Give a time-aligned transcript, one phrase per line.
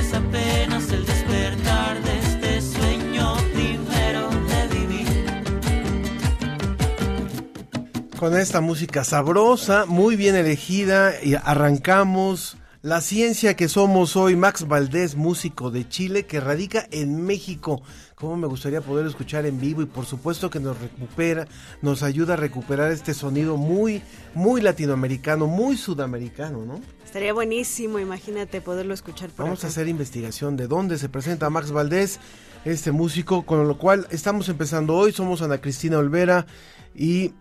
[8.22, 14.36] Con esta música sabrosa, muy bien elegida, y arrancamos la ciencia que somos hoy.
[14.36, 17.82] Max Valdés, músico de Chile, que radica en México.
[18.14, 21.48] Cómo me gustaría poder escuchar en vivo y por supuesto que nos recupera,
[21.80, 24.02] nos ayuda a recuperar este sonido muy,
[24.34, 26.80] muy latinoamericano, muy sudamericano, ¿no?
[27.04, 29.66] Estaría buenísimo, imagínate poderlo escuchar por Vamos acá.
[29.66, 32.20] a hacer investigación de dónde se presenta Max Valdés,
[32.64, 35.10] este músico, con lo cual estamos empezando hoy.
[35.10, 36.46] Somos Ana Cristina Olvera
[36.94, 37.32] y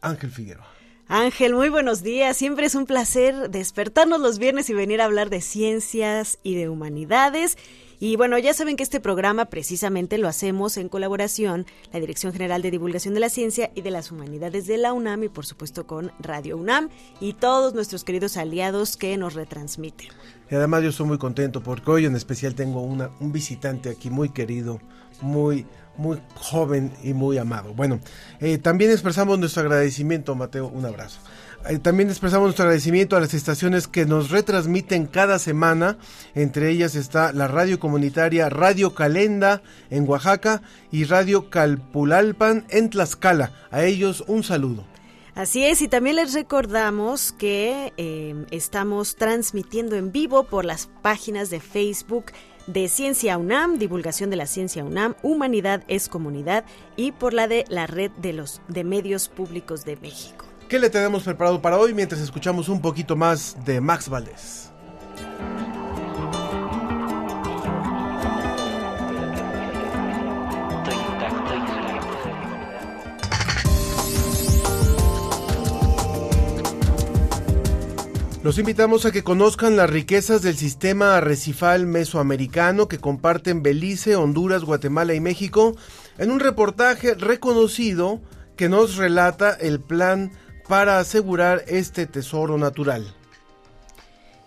[0.00, 0.66] Ángel Figueroa.
[1.08, 2.36] Ángel, muy buenos días.
[2.36, 6.68] Siempre es un placer despertarnos los viernes y venir a hablar de ciencias y de
[6.68, 7.58] humanidades.
[8.02, 12.62] Y bueno, ya saben que este programa precisamente lo hacemos en colaboración la Dirección General
[12.62, 15.86] de Divulgación de la Ciencia y de las Humanidades de la UNAM y por supuesto
[15.86, 16.88] con Radio UNAM
[17.20, 20.08] y todos nuestros queridos aliados que nos retransmiten.
[20.50, 24.08] Y además yo estoy muy contento porque hoy en especial tengo una, un visitante aquí
[24.08, 24.80] muy querido,
[25.20, 25.66] muy,
[25.98, 27.74] muy joven y muy amado.
[27.74, 28.00] Bueno,
[28.40, 31.20] eh, también expresamos nuestro agradecimiento, Mateo, un abrazo.
[31.68, 35.98] Eh, también expresamos nuestro agradecimiento a las estaciones que nos retransmiten cada semana.
[36.34, 43.52] Entre ellas está la radio comunitaria Radio Calenda en Oaxaca y Radio Calpulalpan en Tlaxcala.
[43.70, 44.84] A ellos un saludo.
[45.34, 51.50] Así es, y también les recordamos que eh, estamos transmitiendo en vivo por las páginas
[51.50, 52.26] de Facebook
[52.66, 56.64] de Ciencia UNAM, Divulgación de la Ciencia UNAM, Humanidad es Comunidad
[56.96, 60.49] y por la de la Red de los de Medios Públicos de México.
[60.70, 64.70] ¿Qué le tenemos preparado para hoy mientras escuchamos un poquito más de Max Valdés?
[78.44, 84.62] Los invitamos a que conozcan las riquezas del sistema arrecifal mesoamericano que comparten Belice, Honduras,
[84.62, 85.74] Guatemala y México
[86.16, 88.20] en un reportaje reconocido
[88.54, 90.30] que nos relata el plan
[90.70, 93.12] para asegurar este tesoro natural.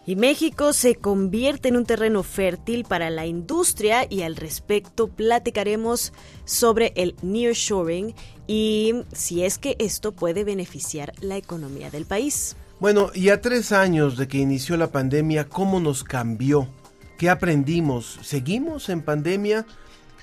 [0.06, 6.13] Y México se convierte en un terreno fértil para la industria y al respecto platicaremos
[6.45, 8.16] sobre el nearshoring
[8.47, 12.55] y si es que esto puede beneficiar la economía del país.
[12.79, 16.69] Bueno, y a tres años de que inició la pandemia, ¿cómo nos cambió?
[17.17, 18.17] ¿Qué aprendimos?
[18.22, 19.66] ¿Seguimos en pandemia?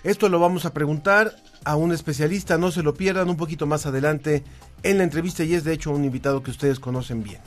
[0.02, 3.84] Esto lo vamos a preguntar a un especialista, no se lo pierdan un poquito más
[3.84, 4.44] adelante
[4.82, 7.40] en la entrevista y es de hecho un invitado que ustedes conocen bien.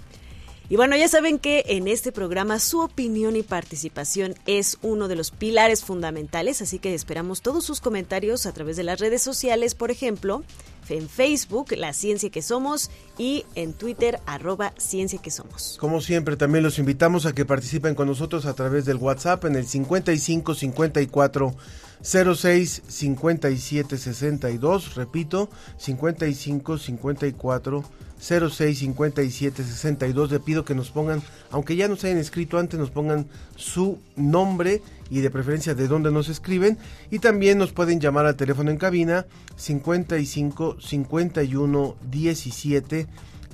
[0.69, 5.15] Y bueno, ya saben que en este programa su opinión y participación es uno de
[5.15, 9.75] los pilares fundamentales, así que esperamos todos sus comentarios a través de las redes sociales,
[9.75, 10.43] por ejemplo,
[10.89, 15.77] en Facebook, La Ciencia que Somos, y en Twitter, arroba Ciencia que Somos.
[15.79, 19.55] Como siempre, también los invitamos a que participen con nosotros a través del WhatsApp en
[19.55, 21.55] el 55 54
[22.03, 27.83] 06 57 62, repito, 55 54
[28.19, 30.31] 06 57 62.
[30.31, 34.81] Le pido que nos pongan, aunque ya nos hayan escrito antes, nos pongan su nombre
[35.09, 36.77] y de preferencia de dónde nos escriben.
[37.09, 39.25] Y también nos pueden llamar al teléfono en cabina
[39.55, 43.07] 55 51 17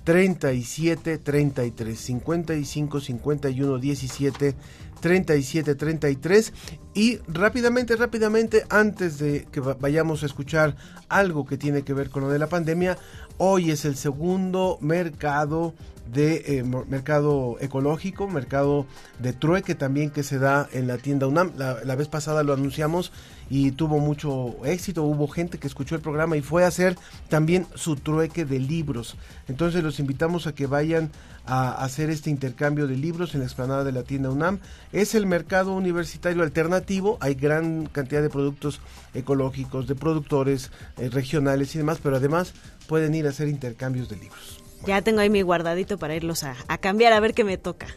[0.04, 4.56] 37 33 55 51 17
[5.00, 6.54] 37 33
[6.94, 10.76] y rápidamente rápidamente antes de que vayamos a escuchar
[11.08, 12.98] algo que tiene que ver con lo de la pandemia
[13.38, 15.74] hoy es el segundo mercado
[16.14, 18.86] de eh, mercado ecológico, mercado
[19.20, 21.52] de trueque también que se da en la tienda UNAM.
[21.56, 23.12] La, la, vez pasada lo anunciamos
[23.50, 26.98] y tuvo mucho éxito, hubo gente que escuchó el programa y fue a hacer
[27.30, 29.18] también su trueque de libros.
[29.48, 31.12] Entonces los invitamos a que vayan
[31.50, 34.60] a hacer este intercambio de libros en la explanada de la tienda UNAM
[34.94, 37.18] es el mercado universitario alternativo.
[37.22, 38.82] Hay gran cantidad de productos
[39.16, 42.54] ecológicos, de productores eh, regionales y demás, pero además
[42.88, 44.64] pueden ir a hacer intercambios de libros.
[44.86, 47.88] Ya tengo ahí mi guardadito para irlos a, a cambiar a ver qué me toca.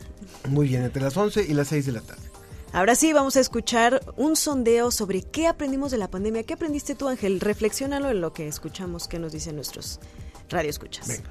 [0.49, 2.22] Muy bien, entre las 11 y las 6 de la tarde.
[2.72, 6.43] Ahora sí, vamos a escuchar un sondeo sobre qué aprendimos de la pandemia.
[6.44, 7.38] ¿Qué aprendiste tú, Ángel?
[7.38, 10.00] Reflexiónalo en lo que escuchamos, qué nos dicen nuestros
[10.49, 11.06] radioescuchas.
[11.06, 11.31] Venga.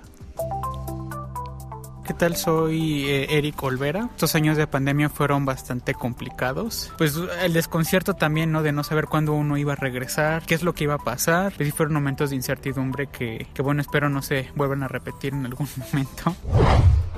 [2.11, 2.35] ¿Qué tal?
[2.35, 4.09] Soy eh, Eric Olvera.
[4.11, 6.91] Estos años de pandemia fueron bastante complicados.
[6.97, 8.63] Pues el desconcierto también, ¿no?
[8.63, 11.53] De no saber cuándo uno iba a regresar, qué es lo que iba a pasar.
[11.55, 15.33] Pues sí fueron momentos de incertidumbre que, que bueno, espero no se vuelvan a repetir
[15.33, 16.35] en algún momento.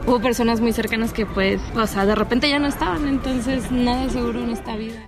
[0.06, 4.08] Hubo personas muy cercanas que pues, o sea, de repente ya no estaban, entonces nada
[4.12, 5.08] seguro en esta vida.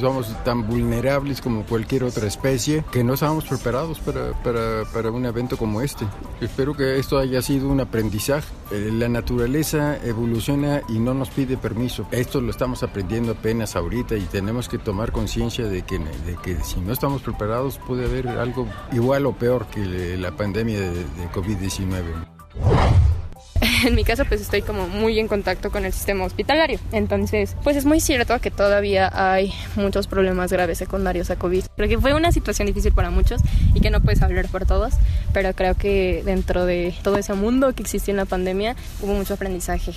[0.00, 5.24] Somos tan vulnerables como cualquier otra especie que no estábamos preparados para, para, para un
[5.26, 6.06] evento como este.
[6.40, 8.48] Espero que esto haya sido un aprendizaje.
[8.70, 12.06] Eh, la naturaleza evoluciona y no nos pide permiso.
[12.10, 16.56] Esto lo estamos aprendiendo apenas ahorita y tenemos que tomar conciencia de que, de que
[16.64, 21.30] si no estamos preparados puede haber algo igual o peor que la pandemia de, de
[21.32, 23.11] COVID-19.
[23.84, 26.78] En mi caso, pues estoy como muy en contacto con el sistema hospitalario.
[26.92, 31.64] Entonces, pues es muy cierto que todavía hay muchos problemas graves secundarios a COVID.
[31.76, 33.40] Creo que fue una situación difícil para muchos
[33.74, 34.94] y que no puedes hablar por todos,
[35.32, 39.34] pero creo que dentro de todo ese mundo que existió en la pandemia hubo mucho
[39.34, 39.92] aprendizaje.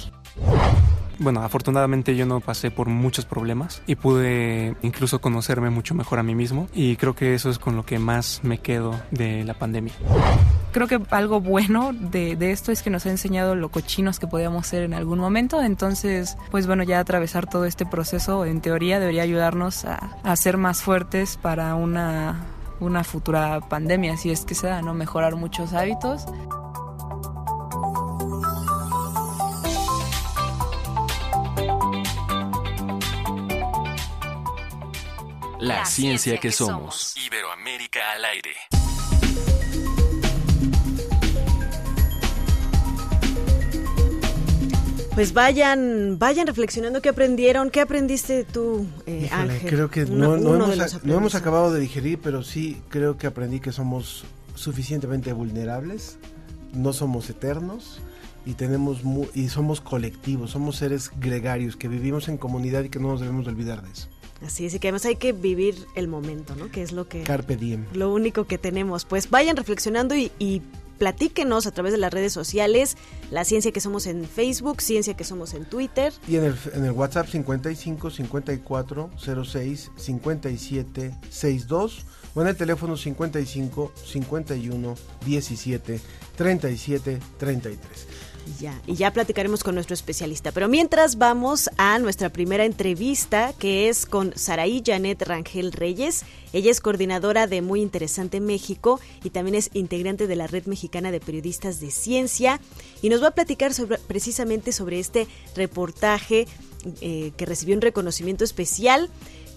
[1.20, 6.24] Bueno, afortunadamente yo no pasé por muchos problemas y pude incluso conocerme mucho mejor a
[6.24, 9.54] mí mismo y creo que eso es con lo que más me quedo de la
[9.54, 9.94] pandemia.
[10.72, 14.28] Creo que algo bueno de, de esto es que nos ha enseñado lo cochinos que
[14.28, 19.00] podíamos ser en algún momento, entonces pues bueno, ya atravesar todo este proceso en teoría
[19.00, 22.46] debería ayudarnos a, a ser más fuertes para una,
[22.80, 24.94] una futura pandemia, si es que se da, ¿no?
[24.94, 26.26] Mejorar muchos hábitos.
[35.66, 37.16] La, ciencia, que, somos.
[37.18, 38.56] Iberoamérica al aire.
[45.14, 49.70] Pues vayan, vayan reflexionando qué aprendieron, qué aprendiste tú, eh, Híjole, Ángel.
[49.70, 54.26] creo que no, hemos, no acabado de digerir, pero sí creo que aprendí que somos
[54.56, 56.18] suficientemente vulnerables,
[56.74, 58.02] no somos eternos
[58.46, 63.00] y tenemos mu- y somos colectivos, somos seres gregarios que vivimos en comunidad y que
[63.00, 64.10] no nos debemos de olvidar de eso.
[64.46, 66.70] Así es, y que además hay que vivir el momento, ¿no?
[66.70, 67.86] Que es lo que Carpe diem.
[67.94, 69.06] lo único que tenemos.
[69.06, 70.62] Pues vayan reflexionando y, y
[70.98, 72.96] platíquenos a través de las redes sociales,
[73.32, 76.14] la ciencia que somos en Facebook, ciencia que somos en Twitter.
[76.28, 79.10] Y en el, en el WhatsApp 55 54
[79.44, 82.06] 06 57 62
[82.36, 84.96] o en el teléfono 55 51
[85.26, 86.02] 17
[86.38, 88.08] 37 33.
[88.46, 90.52] Y ya, y ya platicaremos con nuestro especialista.
[90.52, 96.24] Pero mientras vamos a nuestra primera entrevista, que es con Saraí Janet Rangel Reyes.
[96.54, 101.12] Ella es coordinadora de Muy Interesante México y también es integrante de la Red Mexicana
[101.12, 102.60] de Periodistas de Ciencia.
[103.02, 103.72] Y nos va a platicar
[104.08, 106.48] precisamente sobre este reportaje
[107.02, 109.10] eh, que recibió un reconocimiento especial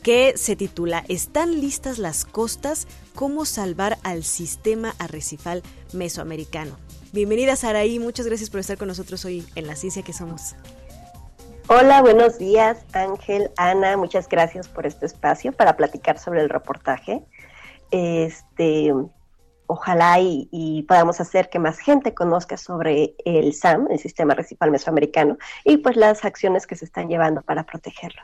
[0.02, 2.87] que se titula ¿Están listas las costas?
[3.14, 5.62] ¿Cómo salvar al sistema arrecifal
[5.93, 6.88] mesoamericano?
[7.10, 10.55] Bienvenida Saraí, muchas gracias por estar con nosotros hoy en La Ciencia que Somos.
[11.66, 17.25] Hola, buenos días, Ángel, Ana, muchas gracias por este espacio para platicar sobre el reportaje.
[17.90, 18.93] Este,
[19.66, 24.71] ojalá y, y podamos hacer que más gente conozca sobre el SAM, el Sistema Recifal
[24.71, 28.21] Mesoamericano, y pues las acciones que se están llevando para protegerlo.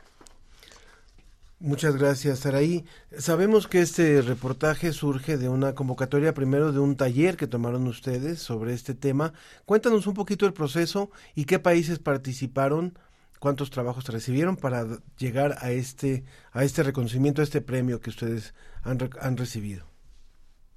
[1.65, 2.85] Muchas gracias, Saraí.
[3.17, 8.37] Sabemos que este reportaje surge de una convocatoria primero de un taller que tomaron ustedes
[8.37, 9.33] sobre este tema.
[9.65, 12.99] Cuéntanos un poquito el proceso y qué países participaron,
[13.39, 14.85] cuántos trabajos recibieron para
[15.17, 18.53] llegar a este, a este reconocimiento, a este premio que ustedes
[18.83, 19.94] han, han recibido.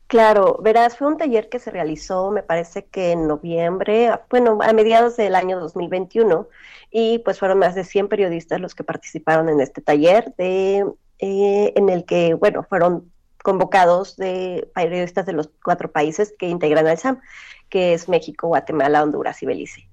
[0.08, 4.72] Claro, verás, fue un taller que se realizó, me parece que en noviembre, bueno, a
[4.72, 6.48] mediados del año 2021,
[6.90, 10.86] y pues fueron más de 100 periodistas los que participaron en este taller, de,
[11.18, 13.12] eh, en el que, bueno, fueron
[13.42, 17.20] convocados de periodistas de los cuatro países que integran al SAM,
[17.68, 19.87] que es México, Guatemala, Honduras y Belice.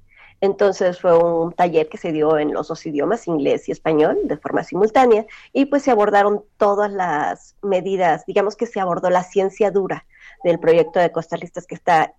[0.45, 4.37] Entonces fue un taller que se dio en los dos idiomas, inglés y español, de
[4.37, 9.71] forma simultánea, y pues se abordaron todas las medidas, digamos que se abordó la ciencia
[9.71, 10.05] dura
[10.43, 12.13] del proyecto de Costas Listas que está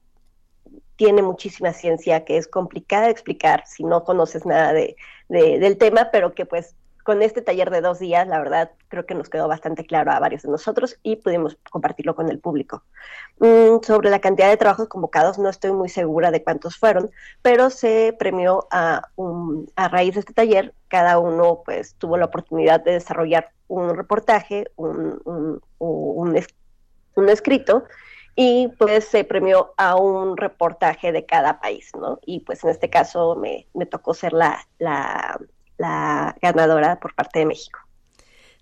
[0.96, 4.96] tiene muchísima ciencia que es complicada de explicar si no conoces nada de,
[5.28, 6.74] de- del tema, pero que pues
[7.06, 10.18] con este taller de dos días, la verdad, creo que nos quedó bastante claro a
[10.18, 12.82] varios de nosotros y pudimos compartirlo con el público.
[13.38, 17.70] Mm, sobre la cantidad de trabajos convocados, no estoy muy segura de cuántos fueron, pero
[17.70, 19.08] se premió a,
[19.76, 24.68] a raíz de este taller, cada uno pues tuvo la oportunidad de desarrollar un reportaje,
[24.74, 26.44] un, un, un,
[27.14, 27.84] un escrito,
[28.34, 32.18] y pues se premió a un reportaje de cada país, ¿no?
[32.26, 35.38] Y pues en este caso me, me tocó ser la, la
[35.78, 37.78] la ganadora por parte de México.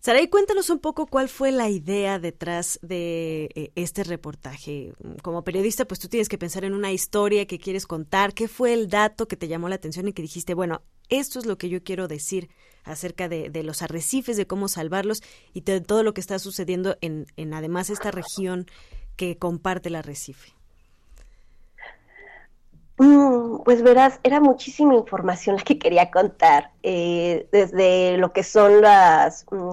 [0.04, 4.92] Saray, cuéntanos un poco cuál fue la idea detrás de eh, este reportaje.
[5.22, 8.34] Como periodista, pues tú tienes que pensar en una historia que quieres contar.
[8.34, 11.46] ¿Qué fue el dato que te llamó la atención y que dijiste, bueno, esto es
[11.46, 12.50] lo que yo quiero decir
[12.82, 15.22] acerca de, los arrecifes, de cómo salvarlos
[15.54, 18.66] y de todo lo que está sucediendo en, en además esta región
[19.16, 20.52] que comparte el arrecife?
[22.98, 28.82] Mm, pues verás, era muchísima información la que quería contar, eh, desde lo que son
[28.82, 29.72] las mm,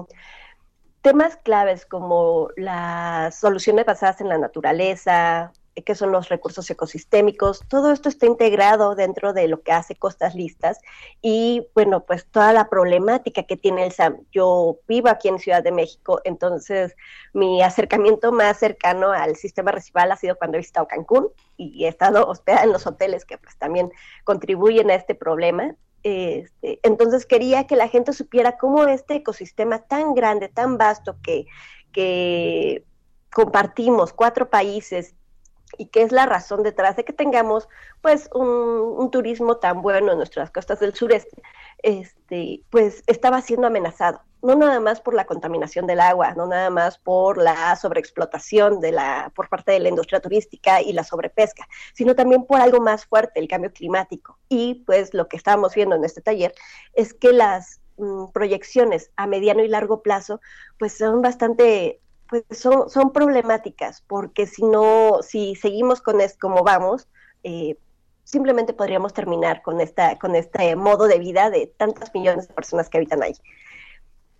[1.02, 7.92] temas claves como las soluciones basadas en la naturaleza, qué son los recursos ecosistémicos, todo
[7.92, 10.80] esto está integrado dentro de lo que hace Costas Listas
[11.22, 14.18] y bueno, pues toda la problemática que tiene el SAM.
[14.30, 16.94] Yo vivo aquí en Ciudad de México, entonces
[17.32, 21.88] mi acercamiento más cercano al sistema recival ha sido cuando he visitado Cancún y he
[21.88, 23.90] estado hospedada en los hoteles que pues también
[24.24, 25.74] contribuyen a este problema.
[26.02, 31.46] Este, entonces quería que la gente supiera cómo este ecosistema tan grande, tan vasto que,
[31.92, 32.84] que
[33.32, 35.14] compartimos cuatro países
[35.78, 37.68] y qué es la razón detrás de que tengamos
[38.00, 41.42] pues un, turismo tan bueno en nuestras costas del sureste,
[41.82, 46.70] este, pues estaba siendo amenazado, no nada más por la contaminación del agua, no nada
[46.70, 51.68] más por la sobreexplotación de la, por parte de la industria turística y la sobrepesca,
[51.94, 54.38] sino también por algo más fuerte, el cambio climático.
[54.48, 56.54] Y pues lo que estábamos viendo en este taller
[56.94, 60.40] es que las mm, proyecciones a mediano y largo plazo
[60.78, 62.00] pues son bastante
[62.32, 67.06] pues son, problemáticas, porque si no, si seguimos con esto como vamos,
[67.42, 67.76] eh,
[68.24, 72.88] simplemente podríamos terminar con, esta, con este modo de vida de tantas millones de personas
[72.88, 73.34] que habitan ahí.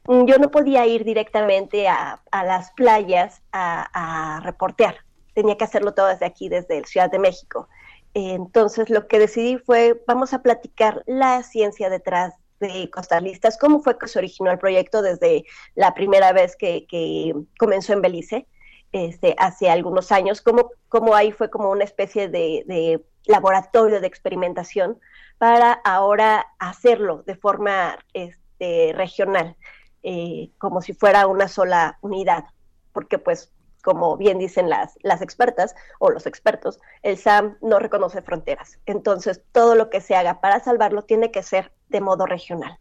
[0.06, 4.96] Mm, yo no podía ir directamente a, las playas a, a, reportear,
[5.34, 7.68] tenía que hacerlo todo desde aquí, desde Ciudad de México.
[8.14, 12.32] Entonces lo que decidí fue, vamos a platicar la ciencia detrás
[12.62, 17.92] de Costalistas, cómo fue que se originó el proyecto desde la primera vez que, comenzó
[17.92, 18.46] en Belice,
[18.92, 24.98] este, hace algunos años, cómo, ahí fue como una especie de, laboratorio de experimentación
[25.38, 29.56] para ahora hacerlo de forma este, regional,
[30.02, 32.44] eh, como si fuera una sola unidad,
[32.92, 33.52] porque pues
[33.82, 38.78] como bien dicen las expertas o los expertos, el SAM no reconoce fronteras.
[38.86, 42.78] Entonces, todo lo que se haga para salvarlo tiene que ser de modo regional.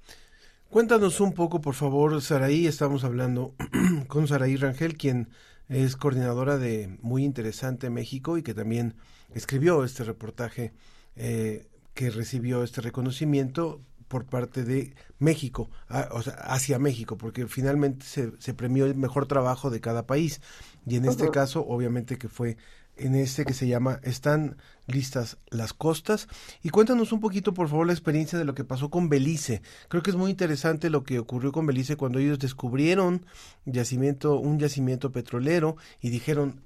[0.70, 2.66] Cuéntanos un poco, por favor, Saraí.
[2.66, 3.54] Estamos hablando
[4.08, 5.30] con Saraí Rangel, quien
[5.68, 8.96] es coordinadora de Muy Interesante México y que también
[9.34, 10.74] escribió este reportaje
[11.16, 15.70] eh, que recibió este reconocimiento por parte de México,
[16.12, 20.42] o sea, hacia México, porque finalmente se, se, premió el mejor trabajo de cada país.
[20.86, 22.58] Y en este caso, obviamente que fue
[22.98, 24.58] en este que se llama Están
[24.92, 26.28] listas las costas.
[26.62, 29.62] Y cuéntanos un poquito, por favor, la experiencia de lo que pasó con Belice.
[29.88, 33.26] Creo que es muy interesante lo que ocurrió con Belice cuando ellos descubrieron
[33.66, 36.62] yacimiento, un yacimiento petrolero y dijeron,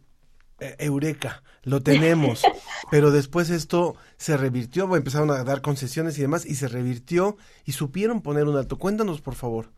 [0.60, 2.44] e, Eureka, lo tenemos.
[2.92, 7.74] Pero después esto se revirtió, empezaron a dar concesiones y demás, y se revirtió y
[7.74, 8.78] supieron poner un alto.
[8.78, 9.72] Cuéntanos, por favor,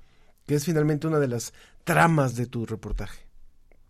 [0.46, 3.27] que es finalmente una de las tramas de tu reportaje.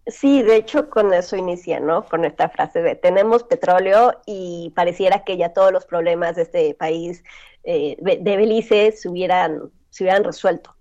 [0.08, 2.06] Sí, de hecho con eso inicia, ¿no?
[2.06, 6.74] Con esta frase de tenemos petróleo y pareciera que ya todos los problemas de este
[6.76, 7.24] país,
[7.64, 10.78] eh, de Belice, se hubieran, se hubieran resuelto.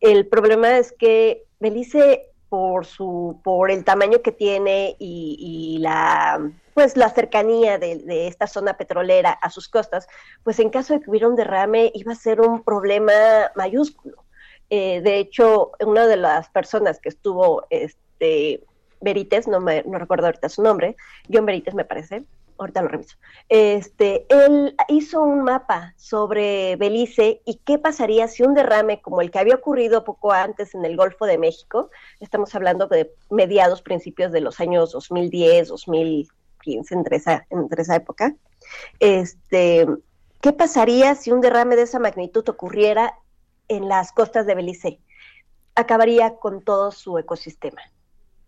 [0.00, 6.96] El problema es que Belice, por su, por el tamaño que tiene y, la pues
[6.96, 10.06] la cercanía de, esta zona petrolera a sus costas,
[10.44, 13.12] pues en caso de que hubiera un derrame iba a ser un problema
[13.56, 14.24] mayúsculo.
[14.70, 18.64] Eh, de hecho, una de las personas que estuvo este,
[19.00, 20.96] Berites, no, me, no recuerdo ahorita su nombre,
[21.32, 22.24] John Berites me parece,
[22.58, 23.16] ahorita lo reviso.
[23.48, 29.30] Este, él hizo un mapa sobre Belice y qué pasaría si un derrame como el
[29.30, 31.90] que había ocurrido poco antes en el Golfo de México,
[32.20, 38.34] estamos hablando de mediados, principios de los años 2010, 2015, entre esa, entre esa época,
[38.98, 39.86] este,
[40.40, 43.14] ¿qué pasaría si un derrame de esa magnitud ocurriera
[43.68, 45.00] en las costas de Belice?
[45.74, 47.80] Acabaría con todo su ecosistema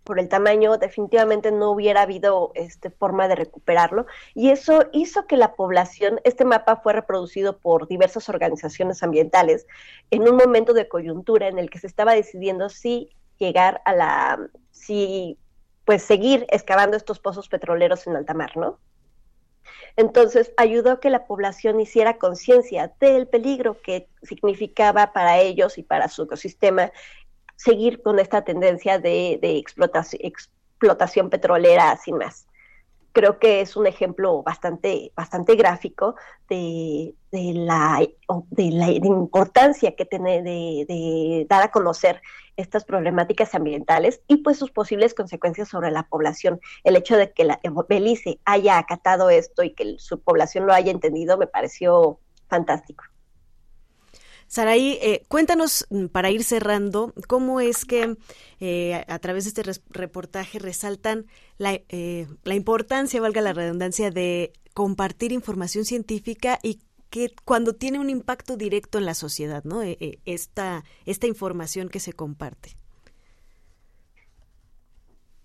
[0.05, 4.07] por el tamaño, definitivamente no hubiera habido este, forma de recuperarlo.
[4.35, 9.67] Y eso hizo que la población, este mapa fue reproducido por diversas organizaciones ambientales
[10.11, 14.51] en un momento de coyuntura en el que se estaba decidiendo si llegar a la,
[14.71, 15.39] si
[15.85, 18.79] pues seguir excavando estos pozos petroleros en alta mar, ¿no?
[19.97, 25.83] Entonces ayudó a que la población hiciera conciencia del peligro que significaba para ellos y
[25.83, 26.93] para su ecosistema
[27.61, 32.47] seguir con esta tendencia de, explotación, petrolera sin más
[33.13, 36.15] creo que es un ejemplo bastante, bastante gráfico
[36.49, 38.07] de, la,
[38.51, 42.23] de la importancia que tiene de, dar a conocer
[42.57, 46.61] estas problemáticas ambientales y pues sus posibles consecuencias sobre la población.
[46.85, 50.93] El hecho de que la Belice haya acatado esto y que su población lo haya
[50.93, 53.10] entendido me pareció fantástico.
[54.51, 58.17] Saraí, eh, cuéntanos mm, para ir cerrando, cómo es que
[58.59, 61.27] eh, a, través de este reportaje resaltan
[61.57, 66.81] la, eh, la importancia, valga la redundancia, de compartir información científica y
[67.11, 69.83] que cuando tiene un impacto directo en la sociedad, ¿no?
[70.25, 72.71] esta, esta información que se comparte.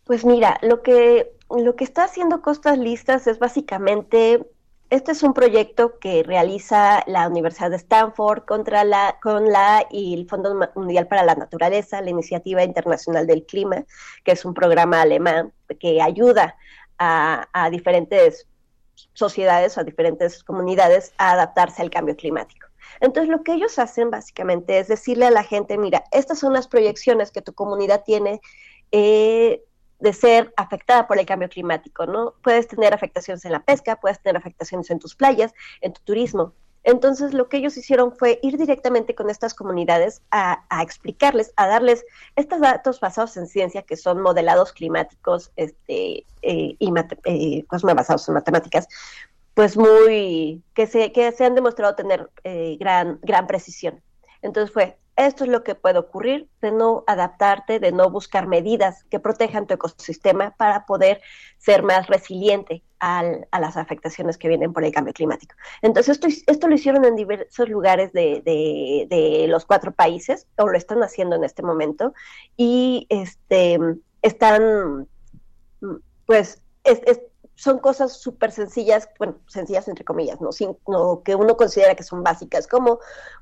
[0.05, 4.47] Pues mira, lo que, lo que está haciendo Costas Listas es básicamente
[4.95, 10.13] este es un proyecto que realiza la Universidad de Stanford contra la, con la y
[10.13, 13.83] el Fondo Mundial para la Naturaleza, la Iniciativa Internacional del Clima,
[14.23, 16.55] que es un programa alemán que ayuda
[16.97, 18.47] a, diferentes
[19.13, 22.67] sociedades o a diferentes comunidades a adaptarse al cambio climático.
[23.01, 26.69] Entonces, lo que ellos hacen básicamente es decirle a la gente, mira, estas son las
[26.69, 28.39] proyecciones que tu comunidad tiene
[28.93, 29.61] eh,
[29.99, 32.33] de ser afectada por el cambio climático, ¿no?
[32.43, 36.53] Puedes tener afectaciones en la pesca, puedes tener afectaciones en tus playas, en tu turismo.
[36.83, 42.05] Entonces, lo que ellos hicieron fue ir directamente con estas comunidades a, explicarles, a darles
[42.35, 48.27] estos datos basados en ciencia, que son modelados climáticos este, eh, y eh, pues, basados
[48.27, 48.87] en matemáticas,
[49.55, 54.03] pues muy, que se, que se han demostrado tener eh, gran, gran precisión.
[54.43, 59.05] Entonces fue, esto es lo que puede ocurrir de no adaptarte, de no buscar medidas
[59.05, 61.21] que protejan tu ecosistema para poder
[61.57, 65.55] ser más resiliente al, a las afectaciones que vienen por el cambio climático.
[65.81, 70.77] Entonces, esto, esto lo hicieron en diversos lugares de, de, los cuatro países, o lo
[70.77, 72.13] están haciendo en este momento,
[72.57, 73.79] y este,
[74.21, 75.07] están,
[76.25, 76.61] pues,
[77.55, 80.51] son cosas súper sencillas, bueno, sencillas entre comillas, ¿no?
[80.51, 82.99] Sin, no, que uno considera que son básicas, como,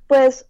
[0.07, 0.47] pues,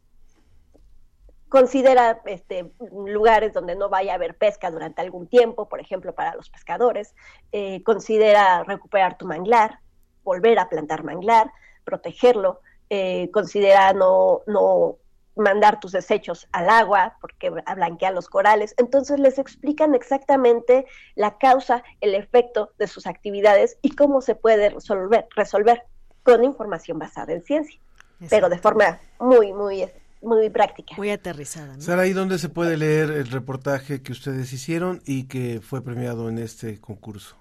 [1.53, 2.71] considera este,
[3.05, 7.13] lugares donde no vaya a haber pesca durante algún tiempo, por ejemplo, para los pescadores,
[7.51, 9.77] eh, considera recuperar tu manglar,
[10.23, 11.51] volver a plantar manglar,
[11.83, 14.95] protegerlo, eh, considera no, no
[15.35, 18.73] mandar tus desechos al agua porque blanquea los corales.
[18.79, 24.71] Entonces les explican exactamente la causa, el efecto de sus actividades y cómo se puede
[24.71, 25.83] resolver, resolver
[26.23, 27.79] con información basada en ciencia,
[28.27, 29.83] pero de forma muy, muy
[30.23, 30.95] muy práctica.
[30.97, 31.79] Muy aterrizada.
[31.79, 36.29] Sara, ¿y dónde se puede leer el reportaje que ustedes hicieron y que fue premiado
[36.29, 37.38] en este concurso?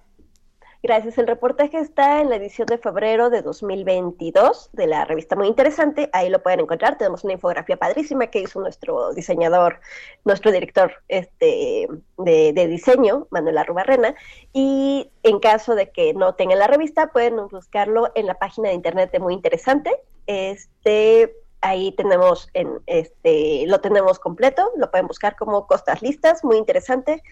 [0.85, 1.17] Gracias.
[1.17, 6.11] El reportaje está en la edición de febrero de 2022 de la revista Muy Interesante.
[6.13, 6.99] Ahí lo pueden encontrar.
[6.99, 9.79] Tenemos una infografía padrísima que hizo nuestro diseñador,
[10.25, 11.87] nuestro director este,
[12.19, 14.17] de, diseño, Manuel Arrubarrena.
[14.53, 18.75] Y en caso de que no tengan la revista, pueden buscarlo en la página de
[18.75, 19.93] internet de Muy Interesante.
[20.27, 26.59] Este, ahí tenemos en este lo tenemos completo, lo pueden buscar como costas listas, muy
[26.59, 27.23] interesante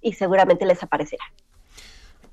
[0.00, 1.24] y seguramente les aparecerá.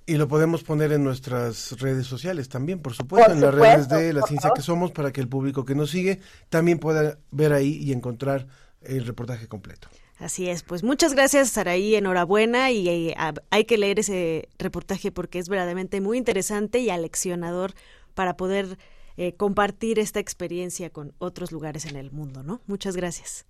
[0.05, 4.11] Y lo podemos poner en nuestras redes sociales también, por supuesto, en las redes de
[4.11, 7.77] La Ciencia que Somos, para que el público que nos sigue también pueda ver ahí
[7.79, 8.47] y encontrar
[8.81, 9.87] el reportaje completo.
[10.17, 13.15] Así es, pues muchas gracias Saraí, enhorabuena y eh,
[13.51, 17.73] hay que leer ese reportaje porque es verdaderamente muy interesante y aleccionador
[18.15, 18.79] para poder
[19.21, 22.61] eh, compartir esta experiencia con otros lugares en el mundo, ¿no?
[22.67, 23.45] Muchas gracias.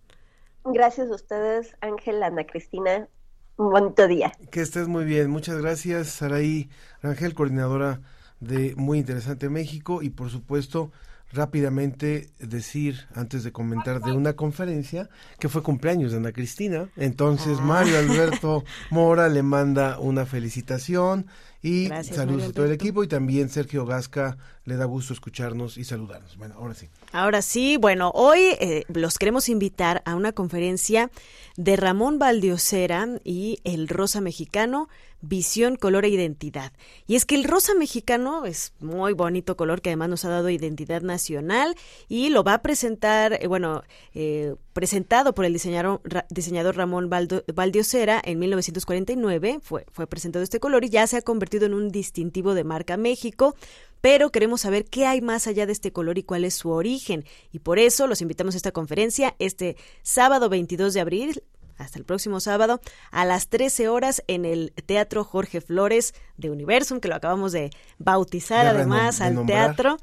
[0.65, 3.08] Gracias a ustedes, Ángel, Ana Cristina.
[3.55, 4.32] Un bonito día.
[4.49, 5.29] Que estés muy bien.
[5.29, 6.71] Muchas gracias, Saraí
[7.03, 8.01] Ángel, coordinadora
[8.39, 10.91] de Muy Interesante México y por supuesto
[11.32, 15.08] rápidamente decir, antes de comentar de una conferencia,
[15.39, 16.89] que fue cumpleaños de Ana Cristina.
[16.95, 17.63] Entonces, ah.
[17.63, 21.27] Mario Alberto Mora le manda una felicitación
[21.62, 25.13] Y Gracias, saludos Mario a todo el equipo y también Sergio Gasca le da gusto
[25.13, 26.38] escucharnos y saludarnos.
[26.38, 26.88] Bueno, ahora sí.
[27.12, 31.10] Ahora sí, bueno, hoy eh, los queremos invitar a una conferencia
[31.58, 34.88] de Ramón Valdiosera y el Rosa Mexicano,
[35.22, 36.72] Visión, Color e Identidad.
[37.08, 40.50] Y es que el rosa mexicano es muy bonito color que además nos ha dado
[40.50, 41.76] identidad nacional
[42.08, 47.10] y lo va a presentar, eh, bueno, eh, presentado por el diseñador, ra- diseñador Ramón
[47.10, 51.73] Valdo- Valdiosera en 1949, fue, fue presentado este color y ya se ha convertido en
[51.73, 53.55] un distintivo de marca México
[54.01, 57.25] pero queremos saber qué hay más allá de este color y cuál es su origen.
[57.51, 61.43] Y por eso los invitamos a esta conferencia este sábado 22 de abril,
[61.77, 62.81] hasta el próximo sábado,
[63.12, 67.71] a las 13 horas en el Teatro Jorge Flores de Universum, que lo acabamos de
[67.97, 69.97] bautizar De además al teatro.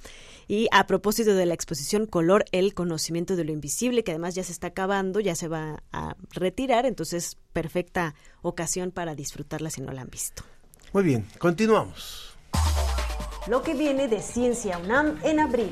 [0.48, 4.44] Y a propósito de la exposición Color, el conocimiento de lo invisible, que además ya
[4.44, 9.92] se está acabando, ya se va a retirar, entonces perfecta ocasión para disfrutarla si no
[9.92, 10.44] la han visto.
[10.96, 12.35] Muy bien, continuamos.
[13.48, 15.68] Lo que viene de Ciencia UNAM en abril.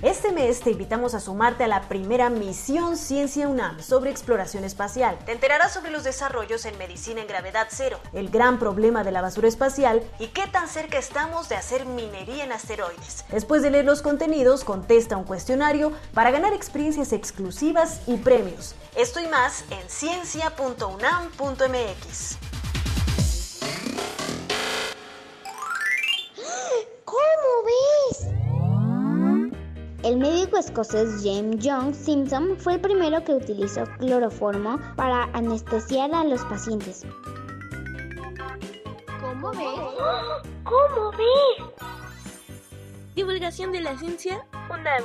[0.00, 5.18] Este mes te invitamos a sumarte a la primera misión Ciencia UNAM sobre exploración espacial.
[5.26, 9.22] Te enterarás sobre los desarrollos en medicina en gravedad cero, el gran problema de la
[9.22, 13.24] basura espacial y qué tan cerca estamos de hacer minería en asteroides.
[13.28, 18.76] Después de leer los contenidos, contesta un cuestionario para ganar experiencias exclusivas y premios.
[18.94, 22.41] Esto y más en ciencia.unam.mx.
[27.12, 28.26] ¿Cómo ves?
[30.02, 36.24] El médico escocés James Young Simpson fue el primero que utilizó cloroformo para anestesiar a
[36.24, 37.02] los pacientes.
[39.20, 39.78] ¿Cómo ves?
[40.64, 41.84] ¿Cómo ves?
[43.14, 45.04] Divulgación de la ciencia UNAM.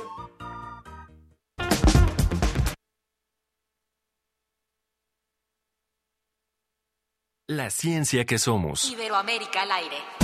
[7.48, 8.90] La ciencia que somos.
[8.90, 10.17] Iberoamérica al aire.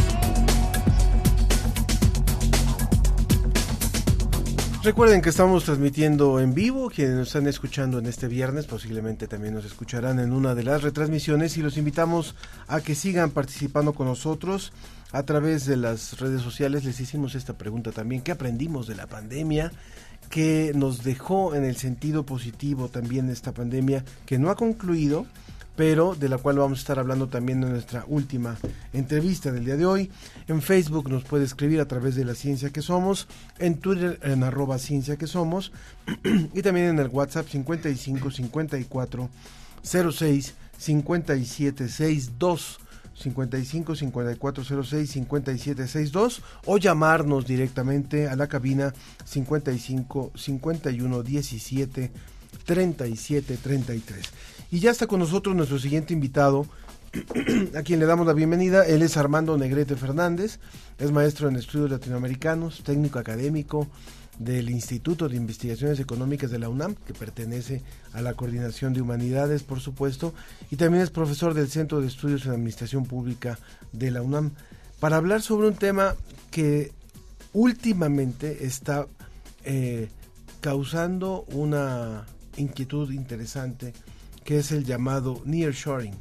[4.85, 9.55] Recuerden que estamos transmitiendo en vivo, quienes nos están escuchando en este viernes posiblemente también
[9.55, 12.35] nos escucharán en una de las retransmisiones y los invitamos
[12.68, 14.75] a que sigan participando con nosotros
[15.11, 16.85] a través de las redes sociales.
[16.85, 19.73] Les hicimos esta pregunta también, ¿qué aprendimos de la pandemia?
[20.29, 25.25] ¿Qué nos dejó en el sentido positivo también esta pandemia que no ha concluido?
[25.76, 28.56] Pero de la cual vamos a estar hablando también en nuestra última
[28.92, 30.10] entrevista del día de hoy.
[30.48, 33.26] En Facebook nos puede escribir a través de la ciencia que somos,
[33.58, 35.72] en Twitter en arroba ciencia que somos
[36.54, 39.28] y también en el WhatsApp 55 54
[39.82, 42.80] 06 57 62
[43.16, 48.92] 55 54 06 57 62 o llamarnos directamente a la cabina
[49.24, 52.10] 55 51 17
[52.64, 54.30] 37 33.
[54.74, 56.66] Y ya está con nosotros nuestro siguiente invitado,
[57.76, 58.84] a quien le damos la bienvenida.
[58.84, 60.58] Él es Armando Negrete Fernández,
[60.98, 63.87] es maestro en estudios latinoamericanos, técnico académico
[64.37, 67.82] del Instituto de Investigaciones Económicas de la UNAM, que pertenece
[68.14, 70.34] a la Coordinación de Humanidades, por supuesto,
[70.72, 73.60] y también es profesor del Centro de Estudios en Administración Pública
[73.92, 74.50] de la UNAM,
[74.98, 76.16] para hablar sobre un tema
[76.50, 76.90] que
[77.52, 79.06] últimamente está
[79.62, 80.08] eh,
[80.60, 83.92] causando una inquietud interesante
[84.44, 86.14] que es el llamado nearshoring.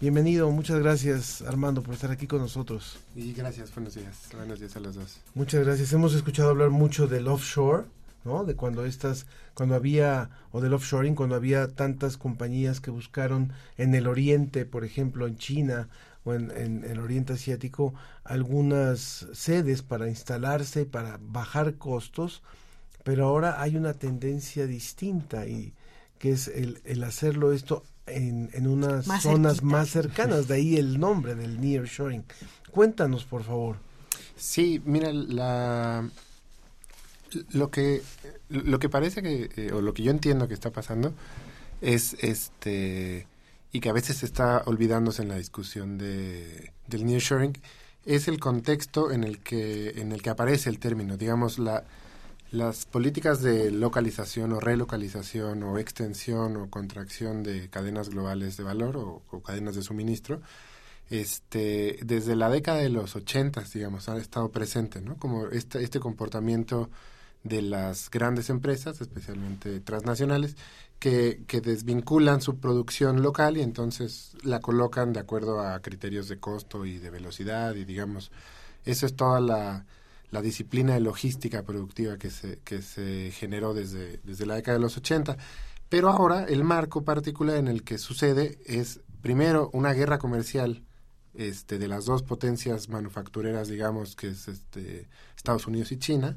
[0.00, 2.98] Bienvenido, muchas gracias Armando por estar aquí con nosotros.
[3.14, 4.16] Y gracias, buenos días.
[4.34, 5.20] Buenos días a los dos.
[5.34, 5.92] Muchas gracias.
[5.92, 7.84] Hemos escuchado hablar mucho del offshore,
[8.24, 8.44] ¿no?
[8.44, 13.94] De cuando estas, cuando había, o del offshoring, cuando había tantas compañías que buscaron en
[13.94, 15.88] el oriente, por ejemplo, en China
[16.24, 17.92] o en, en el oriente asiático,
[18.24, 22.42] algunas sedes para instalarse, para bajar costos,
[23.04, 25.74] pero ahora hay una tendencia distinta y
[26.18, 29.76] que es el, el hacerlo esto en, en unas Más zonas cerquita.
[29.76, 32.24] más cercanas, de ahí el nombre del nearshoring.
[32.70, 33.76] Cuéntanos, por favor.
[34.36, 36.08] Sí, mira, la
[37.50, 38.02] lo que
[38.48, 41.12] lo que parece que eh, o lo que yo entiendo que está pasando
[41.82, 43.26] es este
[43.72, 47.52] y que a veces está olvidándose en la discusión de del nearshoring
[48.06, 51.84] es el contexto en el que en el que aparece el término, digamos la
[52.50, 58.96] las políticas de localización o relocalización o extensión o contracción de cadenas globales de valor
[58.96, 60.40] o, cadenas de suministro,
[61.10, 65.16] este, desde la década de los ochentas, digamos, ha estado presente, ¿no?
[65.16, 66.90] Como este, este comportamiento
[67.44, 70.56] de las grandes empresas, especialmente transnacionales,
[70.98, 76.38] que, que desvinculan su producción local y entonces la colocan de acuerdo a criterios de
[76.38, 78.32] costo y de velocidad y digamos,
[78.84, 79.86] eso es toda la,
[80.30, 84.82] la disciplina de logística productiva que se, que se generó desde, desde la década de
[84.82, 85.36] los 80.
[85.88, 90.84] Pero ahora el marco particular en el que sucede es, primero, una guerra comercial
[91.34, 96.36] este, de las dos potencias manufactureras, digamos, que es este, Estados Unidos y China.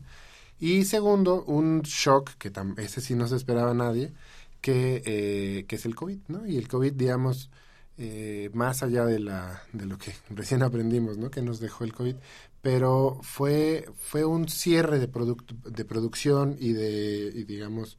[0.59, 4.13] Y segundo, un shock, que ese sí no se esperaba nadie,
[4.61, 6.45] que, eh, que es el COVID, ¿no?
[6.45, 7.49] Y el COVID, digamos,
[7.97, 11.31] eh, más allá de, la, de lo que recién aprendimos, ¿no?
[11.31, 12.15] Que nos dejó el COVID,
[12.61, 17.97] pero fue, fue un cierre de, de producción y de, y digamos,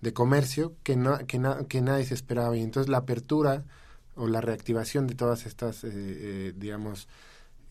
[0.00, 2.56] de comercio que, no, que, que nadie se esperaba.
[2.56, 3.64] Y entonces la apertura
[4.16, 7.08] o la reactivación de todas estas, eh, eh, digamos,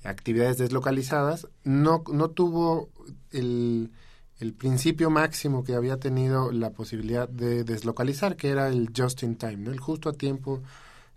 [0.03, 2.89] actividades deslocalizadas no, no tuvo
[3.31, 3.91] el,
[4.39, 9.35] el principio máximo que había tenido la posibilidad de deslocalizar, que era el just in
[9.35, 9.71] time, ¿no?
[9.71, 10.61] el justo a tiempo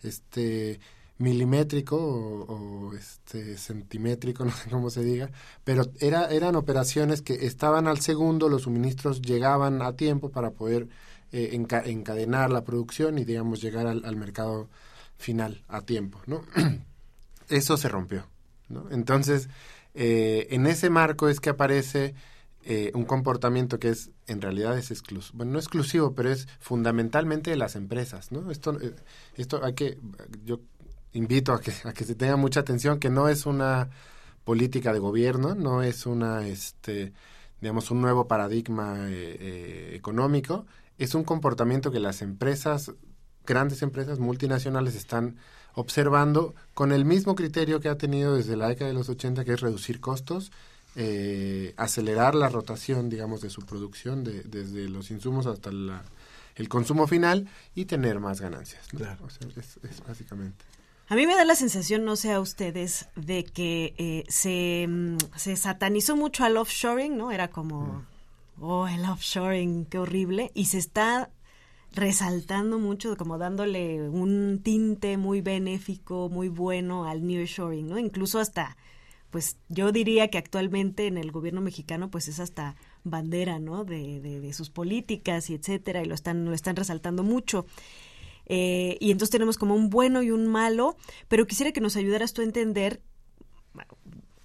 [0.03, 0.81] este
[1.19, 5.31] milimétrico o, este centimétrico, no sé cómo se diga,
[5.65, 10.89] pero era, eran operaciones que estaban al segundo, los suministros llegaban a tiempo para poder
[11.33, 14.69] eh, encadenar la producción y digamos llegar al, mercado
[15.17, 16.21] final a tiempo.
[17.49, 18.27] Eso se rompió,
[18.69, 18.91] ¿no?
[18.91, 19.49] Entonces,
[19.95, 22.15] eh, en ese marco es que aparece
[22.65, 27.51] eh, un comportamiento que es en realidad es exclusivo, bueno, no exclusivo, pero es fundamentalmente
[27.51, 28.29] de las empresas.
[28.51, 28.79] Esto,
[29.37, 29.99] esto hay que,
[30.45, 30.61] yo
[31.13, 33.91] invito a que, a que se tenga mucha atención, que no es una
[34.45, 37.13] política de gobierno, no es una, este,
[37.61, 40.67] digamos, un nuevo paradigma eh, eh, económico,
[40.99, 42.93] es un comportamiento que las empresas,
[43.47, 45.37] grandes empresas multinacionales están
[45.75, 49.53] observando con el mismo criterio que ha tenido desde la década de los 80, que
[49.53, 50.53] es reducir costos,
[50.97, 57.07] eh, acelerar la rotación, digamos, de su producción, de, desde los insumos hasta el consumo
[57.07, 58.87] final y tener más ganancias.
[58.89, 59.27] Claro.
[59.57, 60.65] es básicamente.
[61.13, 65.19] A mí me da la sensación, no sé a ustedes, de que eh, se, mm,
[65.37, 67.31] se, satanizó mucho al offshoring, ¿no?
[67.31, 68.07] Era como,
[68.59, 70.51] oh, el offshoring, qué horrible.
[70.55, 71.29] Y se está
[71.93, 77.99] resaltando mucho, como dándole un tinte muy benéfico, muy bueno al nearshoring, ¿no?
[77.99, 78.79] Incluso hasta,
[79.29, 83.85] pues yo diría que actualmente en el gobierno mexicano, pues es hasta bandera, ¿no?
[83.85, 87.67] De, de, de sus políticas y etcétera, y lo están, lo están resaltando mucho.
[88.47, 90.97] Eh, y entonces tenemos como un bueno y un malo,
[91.29, 93.01] pero quisiera que nos ayudaras tú a entender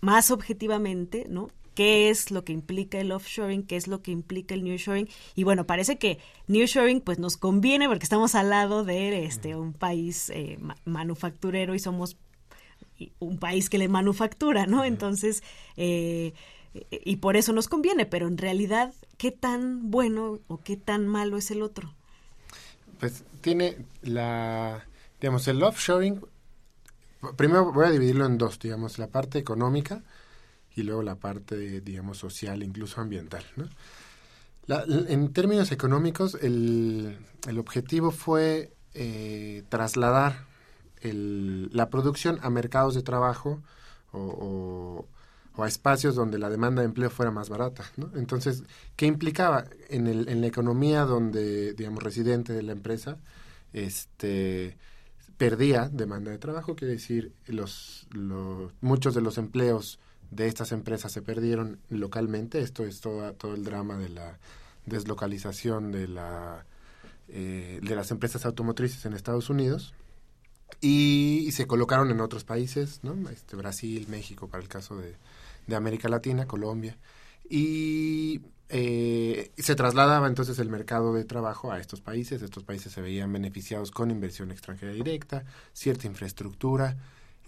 [0.01, 1.49] más objetivamente, ¿no?
[1.77, 5.07] qué es lo que implica el offshoring, qué es lo que implica el nearshoring.
[5.35, 9.73] Y bueno, parece que nearshoring pues nos conviene porque estamos al lado de este un
[9.73, 12.17] país eh, manufacturero y somos
[13.19, 14.83] un país que le manufactura, ¿no?
[14.85, 15.43] Entonces,
[15.75, 16.33] eh,
[16.89, 21.37] y por eso nos conviene, pero en realidad, ¿qué tan bueno o qué tan malo
[21.37, 21.93] es el otro?
[22.99, 24.85] Pues tiene la,
[25.21, 26.21] digamos, el offshoring,
[27.35, 30.03] primero voy a dividirlo en dos, digamos, la parte económica
[30.75, 33.67] y luego la parte, digamos, social, incluso ambiental, ¿no?
[34.69, 40.45] en términos económicos, el, el objetivo fue eh, trasladar
[40.99, 43.61] el, la producción a mercados de trabajo
[44.11, 45.05] o
[45.63, 47.85] a espacios donde la demanda de empleo fuera más barata.
[47.97, 48.11] ¿no?
[48.15, 48.63] Entonces,
[48.95, 53.17] ¿qué implicaba en, el, en la economía donde, digamos, residente de la empresa
[53.73, 54.77] este,
[55.37, 56.75] perdía demanda de trabajo?
[56.75, 59.99] Quiere decir, los, los, muchos de los empleos
[60.31, 62.59] de estas empresas se perdieron localmente.
[62.59, 64.39] Esto es todo, todo el drama de la
[64.85, 66.65] deslocalización de, la,
[67.29, 69.93] eh, de las empresas automotrices en Estados Unidos.
[70.81, 73.29] Y, y, se colocaron en otros países, ¿no?
[73.29, 75.15] Este, Brasil, México, para el caso de,
[75.67, 76.97] de América Latina, Colombia,
[77.49, 82.41] y eh, se trasladaba entonces el mercado de trabajo a estos países.
[82.41, 86.97] Estos países se veían beneficiados con inversión extranjera directa, cierta infraestructura.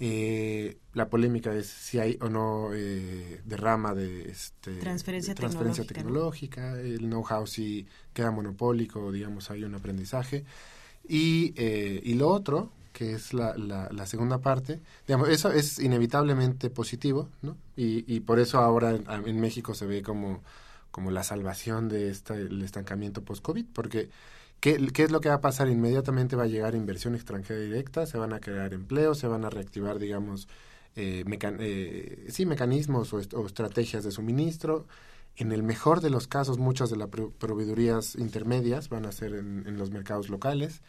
[0.02, 7.00] Eh, la polémica es si hay o no eh, derrama de este, transferencia, tecnológica, el
[7.00, 10.46] know-how si queda monopólico, digamos, hay un aprendizaje.
[11.06, 17.30] Y, y lo otro, que es la, la, segunda parte, digamos, eso es inevitablemente positivo,
[17.42, 17.58] ¿no?
[17.76, 20.44] Y, y por eso ahora en, México se ve como,
[20.92, 24.10] como la salvación de este, el estancamiento post-COVID, porque
[24.60, 25.70] ¿qué, ¿qué, es lo que va a pasar?
[25.70, 29.50] Inmediatamente va a llegar inversión extranjera directa, se van a crear empleos, se van a
[29.50, 30.48] reactivar, digamos,
[30.96, 34.88] eh, eh sí, mecanismos o, estrategias de suministro.
[35.36, 39.78] En el mejor de los casos, muchas de las proveedurías intermedias van a ser en
[39.78, 40.82] los mercados locales.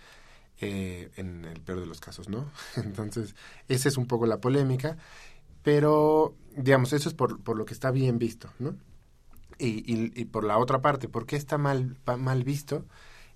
[0.63, 2.51] Eh, en el peor de los casos, ¿no?
[2.77, 3.35] Entonces,
[3.69, 4.99] esa es un poco la polémica,
[5.63, 8.77] pero, digamos, eso es por, por lo que está bien visto, ¿no?
[9.59, 9.83] Y,
[10.19, 12.87] y, por la otra parte, ¿por qué está mal, mal visto?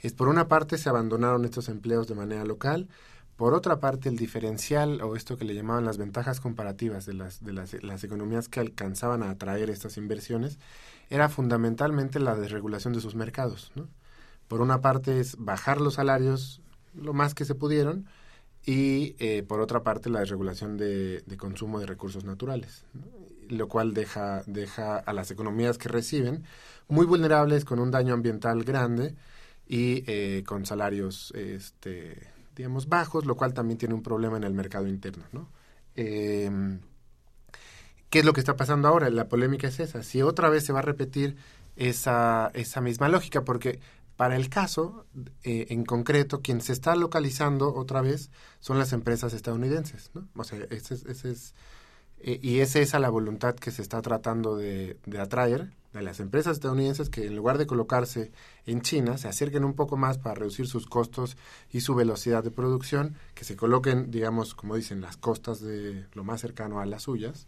[0.00, 2.88] Es por una parte se abandonaron estos empleos de manera local,
[3.36, 7.42] por otra parte, el diferencial o esto que le llamaban las ventajas comparativas de las,
[7.42, 10.58] de las, las, economías que alcanzaban a atraer estas inversiones
[11.10, 13.72] era fundamentalmente la desregulación de sus mercados.
[13.74, 13.88] ¿no?
[14.46, 16.60] Por una parte es bajar los salarios
[16.94, 18.06] lo más que se pudieron
[18.64, 22.84] y eh, por otra parte la desregulación de, de consumo de recursos naturales,
[23.48, 26.44] lo cual deja, deja a las economías que reciben
[26.88, 29.14] muy vulnerables con un daño ambiental grande
[29.66, 34.54] y eh, con salarios este, digamos bajos, lo cual también tiene un problema en el
[34.54, 35.24] mercado interno.
[35.32, 35.48] ¿no?
[35.94, 36.50] Eh,
[38.10, 39.10] ¿Qué es lo que está pasando ahora?
[39.10, 40.02] La polémica es esa.
[40.02, 41.36] Si otra vez se va a repetir
[41.76, 43.80] esa, esa misma lógica, porque
[44.16, 45.06] para el caso,
[45.42, 50.28] eh, en concreto, quien se está localizando otra vez son las empresas estadounidenses, ¿no?
[50.36, 51.54] O sea, ese es, ese es
[52.20, 56.20] eh, y es esa la voluntad que se está tratando de, de atraer de las
[56.20, 58.32] empresas estadounidenses que en lugar de colocarse
[58.66, 61.36] en China, se acerquen un poco más para reducir sus costos
[61.70, 66.24] y su velocidad de producción, que se coloquen, digamos, como dicen, las costas de lo
[66.24, 67.46] más cercano a las suyas,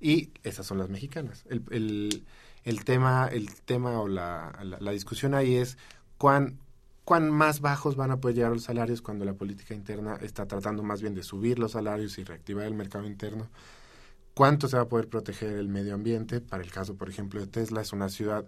[0.00, 1.44] y esas son las mexicanas.
[1.48, 2.22] El,
[2.64, 5.76] el, tema, el tema o la, la discusión ahí es
[6.18, 6.58] cuán,
[7.04, 10.82] cuán más bajos van a poder llegar los salarios cuando la política interna está tratando
[10.82, 13.48] más bien de subir los salarios y reactivar el mercado interno.
[14.34, 16.40] ¿Cuánto se va a poder proteger el medio ambiente?
[16.40, 18.44] Para el caso, por ejemplo, de Tesla, es una ciudad,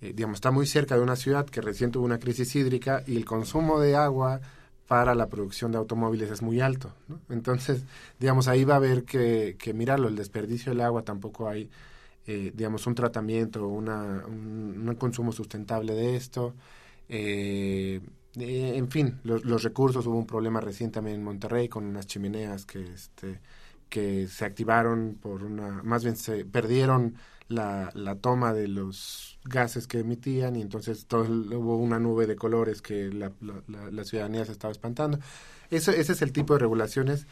[0.00, 3.16] eh, digamos, está muy cerca de una ciudad que recién tuvo una crisis hídrica y
[3.16, 4.40] el consumo de agua
[4.86, 6.92] para la producción de automóviles es muy alto.
[7.08, 7.20] ¿no?
[7.30, 7.84] Entonces,
[8.18, 10.08] digamos, ahí va a haber que, que mirarlo.
[10.08, 11.70] El desperdicio del agua tampoco hay,
[12.26, 16.54] eh, digamos, un tratamiento, una, un, un consumo sustentable de esto.
[17.12, 18.00] Eh,
[18.36, 22.64] eh, en fin, los, recursos, hubo un problema recién también en Monterrey con unas chimeneas
[22.64, 23.40] que, este,
[23.88, 27.16] que se activaron por una, más bien se perdieron
[27.48, 32.36] la, la toma de los gases que emitían y entonces todo, hubo una nube de
[32.36, 35.18] colores que la, la, la ciudadanía se estaba espantando.
[35.70, 37.26] Eso, ese es el tipo de regulaciones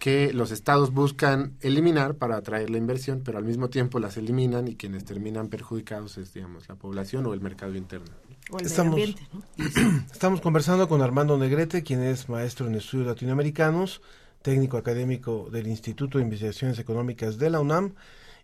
[0.00, 4.66] que los estados buscan eliminar para atraer la inversión, pero al mismo tiempo las eliminan
[4.66, 8.10] y quienes terminan perjudicados es, digamos, la población o el mercado interno.
[8.50, 10.04] O el estamos, medio ambiente, ¿no?
[10.12, 14.00] estamos conversando con Armando Negrete, quien es maestro en estudios latinoamericanos,
[14.42, 17.94] técnico académico del Instituto de Investigaciones Económicas de la UNAM,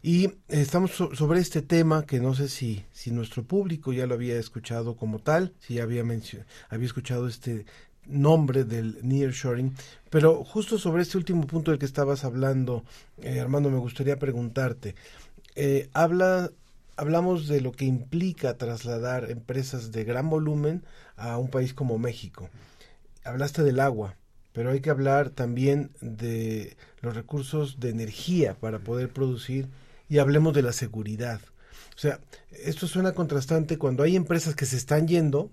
[0.02, 4.14] y estamos so sobre este tema que no sé si, si nuestro público ya lo
[4.14, 7.66] había escuchado como tal, si ya había, había escuchado este
[8.06, 9.74] nombre del nearshoring,
[10.10, 12.84] pero justo sobre este último punto del que estabas hablando,
[13.22, 14.94] eh, Armando, me gustaría preguntarte,
[15.56, 16.52] eh, habla
[16.96, 20.82] hablamos de lo que implica trasladar empresas de gran volumen
[21.16, 22.48] a un país como México.
[23.24, 24.16] Hablaste del agua,
[24.52, 29.68] pero hay que hablar también de los recursos de energía para poder producir
[30.08, 31.40] y hablemos de la seguridad.
[31.94, 35.50] O sea, esto suena contrastante cuando hay empresas que se están yendo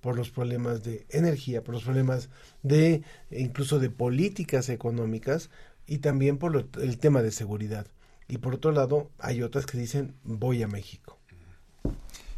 [0.00, 2.28] por los problemas de energía, por los problemas
[2.62, 5.50] de incluso de políticas económicas
[5.86, 7.86] y también por el tema de seguridad.
[8.28, 11.18] Y por otro lado, hay otras que dicen voy a México.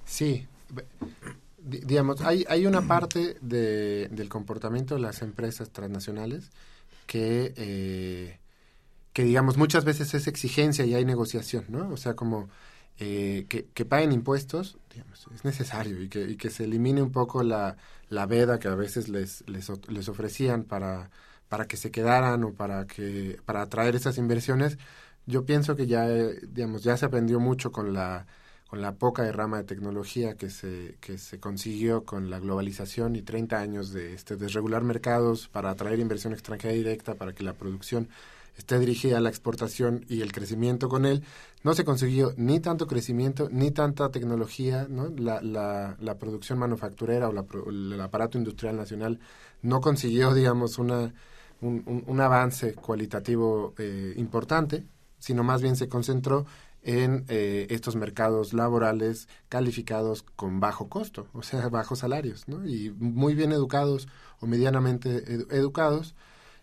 [0.05, 0.47] Sí,
[1.59, 6.51] digamos, hay, hay una parte de, del comportamiento de las empresas transnacionales
[7.07, 8.39] que, eh,
[9.13, 11.91] que, digamos, muchas veces es exigencia y hay negociación, ¿no?
[11.91, 12.49] O sea, como
[12.99, 17.13] eh, que, que, paguen impuestos, digamos, es necesario y que, y que se elimine un
[17.13, 17.77] poco la,
[18.09, 21.11] la veda que a veces les, les, les ofrecían para,
[21.49, 24.79] para que se quedaran o para, que, para atraer esas inversiones.
[25.27, 28.27] Yo pienso que ya, digamos, ya se aprendió mucho con la
[28.71, 33.23] con la poca derrama de tecnología que se, que se consiguió con la globalización y
[33.23, 38.09] 30 años de este, desregular mercados para atraer inversión extranjera directa, para que la producción
[38.57, 41.25] esté dirigida a la exportación y el crecimiento con él,
[41.65, 45.09] no se consiguió ni tanto crecimiento ni tanta tecnología, ¿no?
[45.09, 49.19] La, la, la producción manufacturera o la, el aparato industrial nacional
[49.63, 51.13] no consiguió, digamos, una,
[51.61, 54.85] un, un, un avance cualitativo eh, importante,
[55.21, 56.47] sino más bien se concentró
[56.83, 62.67] en eh, estos mercados laborales calificados con bajo costo, o sea, bajos salarios, ¿no?
[62.67, 64.09] Y muy bien educados
[64.41, 66.15] o medianamente ed educados,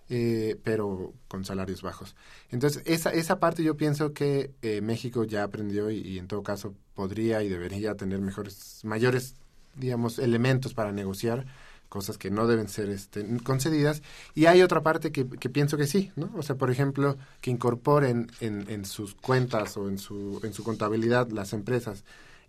[0.10, 2.16] eh, pero con salarios bajos.
[2.50, 6.44] Entonces, esa, esa parte yo pienso que eh, México ya aprendió y, y, en todo
[6.44, 9.36] caso podría y debería tener mejores, mayores,
[9.76, 11.46] digamos, elementos para negociar
[11.90, 14.02] cosas que no deben ser este, concedidas.
[14.36, 16.32] Y hay otra parte que, que, pienso que sí, ¿no?
[16.36, 20.64] O sea, por ejemplo, que incorporen en, en sus cuentas o en su, en su
[20.64, 22.04] contabilidad las empresas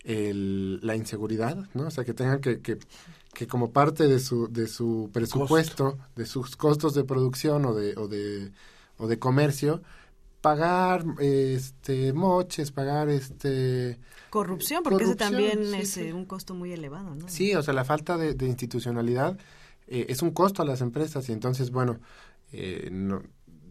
[0.05, 1.87] el, la inseguridad, ¿no?
[1.87, 2.79] O sea, que tengan que, que,
[3.33, 6.07] que como parte de su, de su presupuesto, Costo.
[6.17, 8.53] de sus costos de producción o de, o de,
[8.97, 9.83] o de comercio,
[10.49, 13.99] pagar este moches, pagar este
[14.31, 16.13] corrupción, porque corrupción, ese también sí, es sí.
[16.13, 17.29] un costo muy elevado, ¿no?
[17.29, 19.39] Sí, o sea, la falta de, de institucionalidad
[19.87, 22.01] eh, es un costo a las empresas y entonces, bueno,
[22.53, 23.23] eh, no,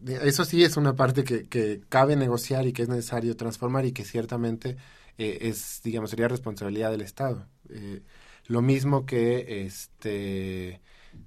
[0.06, 3.92] eso sí es una parte que, que, cabe negociar y que es necesario transformar y
[3.92, 4.76] que ciertamente
[5.18, 7.48] eh, es, digamos, sería responsabilidad del Estado.
[7.70, 8.02] Eh,
[8.46, 10.80] lo mismo que, este,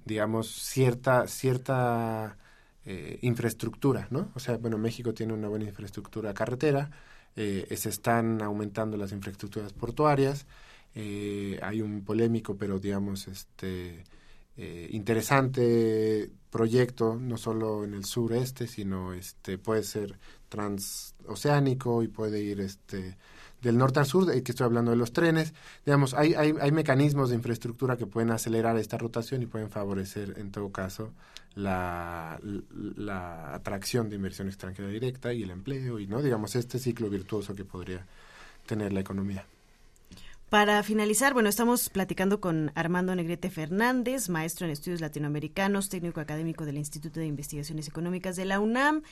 [0.06, 2.38] digamos, cierta, cierta
[2.84, 4.30] eh, infraestructura, ¿no?
[4.34, 6.90] O sea, bueno, México tiene una buena infraestructura carretera,
[7.36, 10.46] eh, se están aumentando las infraestructuras portuarias,
[10.94, 14.04] eh, hay un polémico, pero digamos, este
[14.56, 20.18] eh, interesante proyecto, no solo en el sureste, sino este puede ser
[20.50, 23.16] transoceánico y puede ir este
[23.62, 25.54] del norte al sur, que estoy hablando de los trenes,
[25.86, 30.34] digamos, hay, hay, hay mecanismos de infraestructura que pueden acelerar esta rotación y pueden favorecer,
[30.38, 31.12] en todo caso,
[31.54, 32.38] la,
[33.52, 36.22] atracción de inversión extranjera directa y el empleo y, ¿no?
[36.22, 38.06] Digamos, este ciclo virtuoso que podría
[38.66, 39.46] tener la economía.
[40.48, 46.66] Para finalizar, bueno, estamos platicando con Armando Negrete Fernández, maestro en estudios latinoamericanos, técnico académico
[46.66, 49.02] del Instituto de Investigaciones Económicas de la UNAM.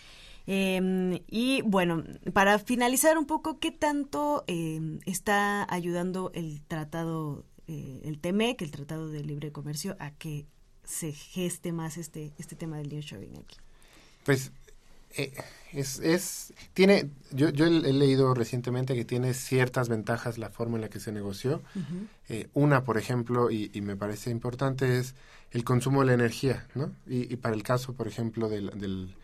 [0.47, 8.03] Eh, y bueno, para finalizar un poco, ¿qué tanto eh, está ayudando el tratado, eh,
[8.05, 10.47] el TEMEC, el Tratado de Libre Comercio, a que
[10.91, 13.57] se geste más este, este tema del nearshoring aquí?
[14.25, 14.53] Pues
[15.17, 15.33] eh,
[15.73, 20.77] es, es, tiene, yo, yo he, he, leído recientemente que tiene ciertas ventajas la forma
[20.77, 21.63] en la que se negoció.
[21.75, 22.09] Uh -huh.
[22.29, 25.15] eh, una, por ejemplo, y, y, me parece importante, es
[25.53, 26.93] el consumo de la energía, ¿no?
[27.07, 29.15] Y, y para el caso, por ejemplo, del, del,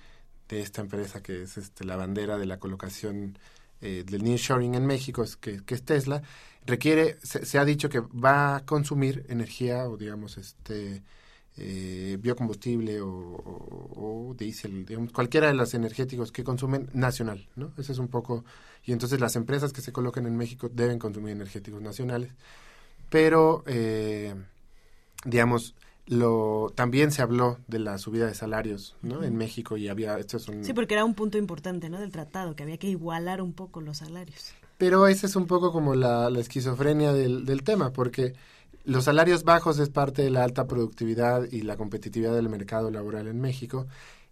[0.49, 3.39] de esta empresa que es este, la bandera de la colocación
[3.81, 6.23] eh, del nearshoring en México, es que, que es Tesla,
[6.64, 11.03] requiere, se, se, ha dicho que va a consumir energía o digamos este
[11.59, 17.73] eh, biocombustible o, o, o, diésel, digamos, cualquiera de los energéticos que consumen nacional, ¿no?
[17.79, 18.45] Ese es un poco,
[18.85, 22.33] y entonces las empresas que se coloquen en México deben consumir energéticos nacionales,
[23.09, 24.35] pero, eh,
[25.25, 25.75] digamos,
[26.07, 29.25] lo también se habló de la subida de salarios ¿no?
[29.25, 30.65] En México y había esto es un...
[30.65, 33.81] sí porque era un punto importante no del tratado que había que igualar un poco
[33.81, 38.35] los salarios pero ese es un poco como la, la esquizofrenia del, del, tema porque
[38.87, 43.28] los salarios bajos es parte de la alta productividad y la competitividad del mercado laboral
[43.28, 43.87] en México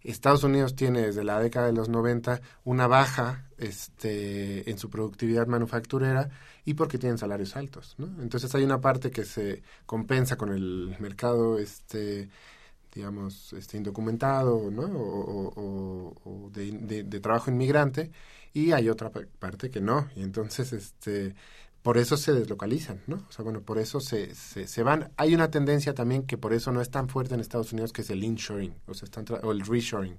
[0.05, 5.47] Estados Unidos tiene desde la década de los 90 una baja este, en su productividad
[5.47, 6.29] manufacturera
[6.63, 7.95] y porque tienen salarios altos.
[7.97, 8.21] ¿no?
[8.21, 12.29] Entonces hay una parte que se compensa con el mercado este,
[12.93, 14.83] digamos, este, indocumentado ¿no?
[14.83, 18.11] o, de, de, trabajo inmigrante
[18.53, 20.07] y hay otra parte que no.
[20.15, 21.35] Y entonces este,
[21.85, 23.17] por eso se deslocalizan, ¿no?
[23.29, 25.11] O sea, bueno, por eso se, se, se, van.
[25.17, 28.01] Hay una tendencia también que por eso no es tan fuerte en Estados Unidos, que
[28.01, 30.17] es el inshoring, o, sea, están o el reshoring,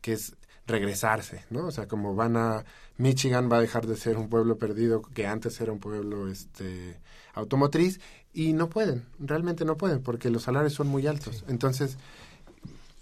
[0.00, 1.66] que es regresarse, ¿no?
[1.66, 2.64] O sea, como van a...
[2.98, 7.00] Michigan va a dejar de ser un pueblo perdido que antes era un pueblo este,
[7.34, 7.98] automotriz
[8.32, 11.44] y no pueden, realmente no pueden, porque los salarios son muy altos.
[11.48, 11.96] Entonces,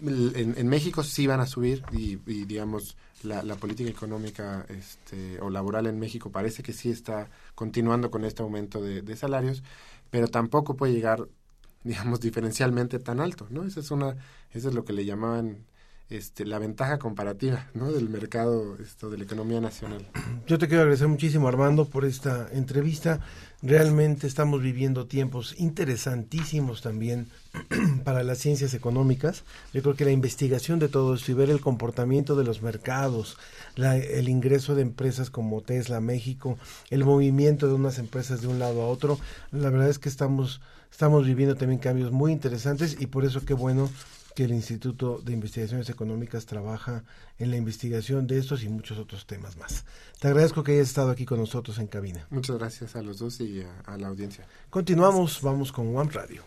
[0.01, 5.41] en, en México sí van a subir y, y digamos la, la, política económica este,
[5.41, 9.63] o laboral en México parece que sí está continuando con este aumento de, salarios,
[10.11, 11.29] pero tampoco puede llegar,
[11.85, 13.65] digamos, diferencialmente tan alto, ¿no?
[13.65, 14.17] Esa es una,
[14.53, 15.67] eso es lo que le llamaban
[16.11, 17.93] este, la ventaja comparativa, ¿no?
[17.93, 20.07] Del mercado, esto, de la economía nacional.
[20.47, 23.21] Yo te quiero agradecer muchísimo, Armando, por esta entrevista.
[23.63, 27.29] Realmente estamos viviendo tiempos interesantísimos también
[28.05, 29.45] para las ciencias económicas.
[29.73, 33.37] Yo creo que la investigación de todo esto y ver el comportamiento de los mercados,
[33.77, 36.59] la, el ingreso de empresas como Tesla México,
[36.91, 39.19] el movimiento de unas empresas de un lado a otro,
[39.53, 40.61] la verdad es que estamos,
[40.91, 43.91] estamos viviendo también cambios muy interesantes y por eso qué bueno
[44.35, 47.05] que el Instituto de Investigaciones Económicas trabaja
[47.39, 49.85] en la investigación de estos y muchos otros temas más.
[50.21, 52.27] Te agradezco que hayas estado aquí con nosotros en cabina.
[52.31, 54.47] Muchas gracias a los dos y a, a la audiencia.
[54.71, 55.43] Continuamos, gracias.
[55.43, 56.45] vamos con One Radio.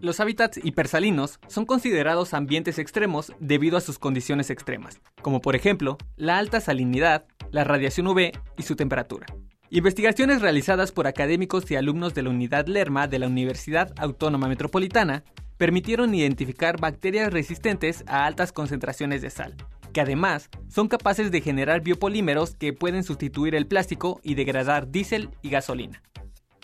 [0.00, 5.96] Los hábitats hipersalinos son considerados ambientes extremos debido a sus condiciones extremas, como por ejemplo
[6.16, 9.26] la alta salinidad, la radiación UV y su temperatura.
[9.70, 15.24] Investigaciones realizadas por académicos y alumnos de la unidad Lerma de la Universidad Autónoma Metropolitana
[15.56, 19.56] permitieron identificar bacterias resistentes a altas concentraciones de sal,
[19.92, 25.30] que además son capaces de generar biopolímeros que pueden sustituir el plástico y degradar diésel
[25.42, 26.00] y gasolina.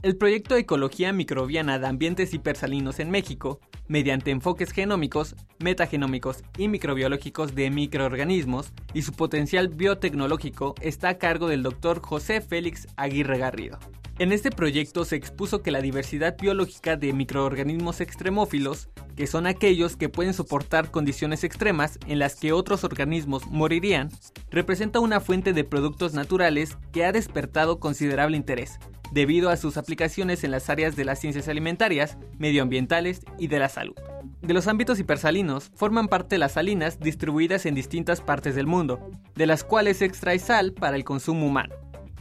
[0.02, 7.54] El proyecto Ecología Microbiana de Ambientes Hipersalinos en México, mediante enfoques genómicos, metagenómicos y microbiológicos
[7.54, 12.00] de microorganismos y su potencial biotecnológico, está a cargo del Dr.
[12.02, 13.78] José Félix Aguirre Garrido.
[14.18, 19.94] En este proyecto se expuso que la diversidad biológica de microorganismos extremófilos, que son aquellos
[19.94, 24.10] que pueden soportar condiciones extremas en las que otros organismos morirían,
[24.50, 28.80] representa una fuente de productos naturales que ha despertado considerable interés,
[29.12, 33.68] debido a sus aplicaciones en las áreas de las ciencias alimentarias, medioambientales y de la
[33.68, 33.94] salud.
[34.40, 39.46] De los ámbitos hipersalinos forman parte las salinas distribuidas en distintas partes del mundo, de
[39.46, 41.74] las cuales se extrae sal para el consumo humano.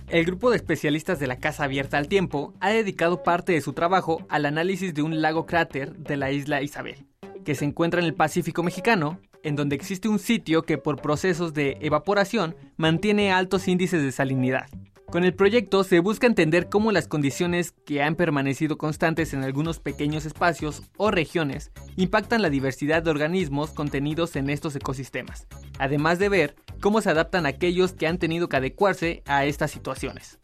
[0.08, 3.72] El grupo de especialistas de la Casa Abierta al Tiempo ha dedicado parte de su
[3.72, 7.06] trabajo al análisis de un lago cráter de la isla Isabel,
[7.46, 11.54] que se encuentra en el Pacífico mexicano, en donde existe un sitio que por procesos
[11.54, 14.68] de evaporación mantiene altos índices de salinidad.
[15.12, 19.80] Con el proyecto se busca entender cómo las condiciones que han permanecido constantes en algunos
[19.80, 25.48] pequeños espacios o regiones impactan la diversidad de organismos contenidos en estos ecosistemas,
[25.80, 30.40] además de ver cómo se adaptan aquellos que han tenido que adecuarse a estas situaciones.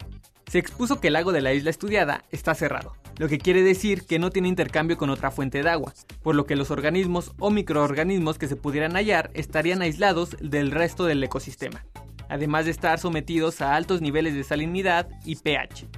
[0.50, 4.04] Se expuso que el lago de la isla estudiada está cerrado, lo que quiere decir
[4.04, 7.50] que no tiene intercambio con otra fuente de agua, por lo que los organismos o
[7.50, 11.86] microorganismos que se pudieran hallar estarían aislados del resto del ecosistema
[12.28, 15.88] además de estar sometidos a altos niveles de salinidad y pH.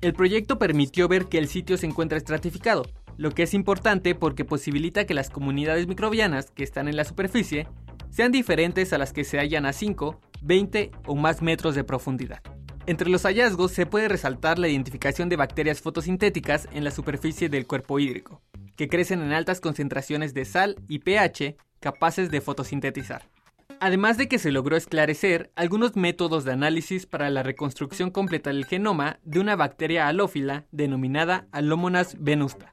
[0.00, 2.84] El proyecto permitió ver que el sitio se encuentra estratificado,
[3.16, 7.68] lo que es importante porque posibilita que las comunidades microbianas que están en la superficie
[8.10, 12.40] sean diferentes a las que se hallan a 5, 20 o más metros de profundidad.
[12.86, 17.66] Entre los hallazgos se puede resaltar la identificación de bacterias fotosintéticas en la superficie del
[17.66, 18.40] cuerpo hídrico,
[18.74, 23.28] que crecen en altas concentraciones de sal y pH capaces de fotosintetizar.
[23.82, 28.66] Además de que se logró esclarecer algunos métodos de análisis para la reconstrucción completa del
[28.66, 32.70] genoma de una bacteria halófila denominada Alomonas venusta.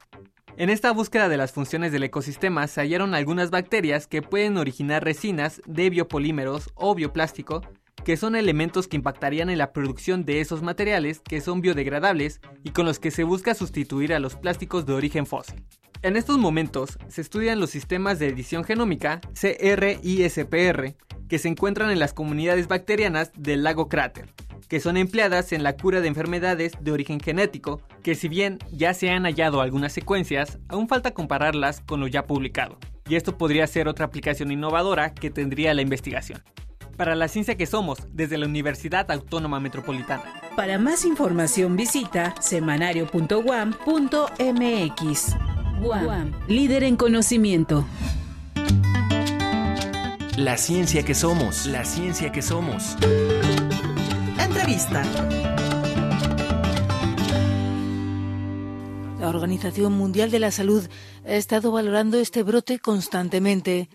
[0.58, 5.02] En esta búsqueda de las funciones del ecosistema se hallaron algunas bacterias que pueden originar
[5.02, 7.62] resinas de biopolímeros o bioplástico,
[8.04, 12.70] que son elementos que impactarían en la producción de esos materiales que son biodegradables y
[12.70, 15.64] con los que se busca sustituir a los plásticos de origen fósil.
[16.02, 20.94] En estos momentos se estudian los sistemas de edición genómica CR y SPR
[21.28, 24.32] que se encuentran en las comunidades bacterianas del lago Cráter,
[24.68, 28.94] que son empleadas en la cura de enfermedades de origen genético, que si bien ya
[28.94, 32.78] se han hallado algunas secuencias, aún falta compararlas con lo ya publicado.
[33.08, 36.42] Y esto podría ser otra aplicación innovadora que tendría la investigación.
[36.98, 40.24] Para la ciencia que somos, desde la Universidad Autónoma Metropolitana.
[40.56, 45.36] Para más información visita semanario.guam.mx.
[45.80, 47.86] Guam, líder en conocimiento.
[50.36, 52.96] La ciencia que somos, la ciencia que somos.
[54.36, 55.04] Entrevista.
[59.20, 60.82] La Organización Mundial de la Salud
[61.24, 63.88] ha estado valorando este brote constantemente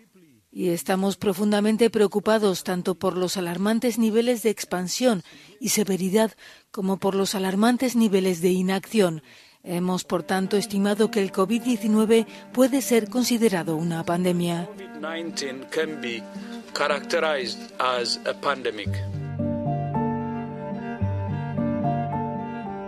[0.53, 5.23] y estamos profundamente preocupados tanto por los alarmantes niveles de expansión
[5.59, 6.31] y severidad
[6.71, 9.23] como por los alarmantes niveles de inacción
[9.65, 14.67] Hemos, por tanto, estimado que el COVID-19 puede ser considerado una pandemia.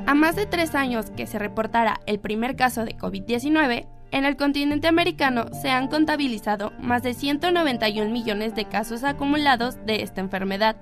[0.06, 4.38] A más de tres años que se reportara el primer caso de COVID-19, en el
[4.38, 10.78] continente americano se han contabilizado más de 191 millones de casos acumulados de esta enfermedad,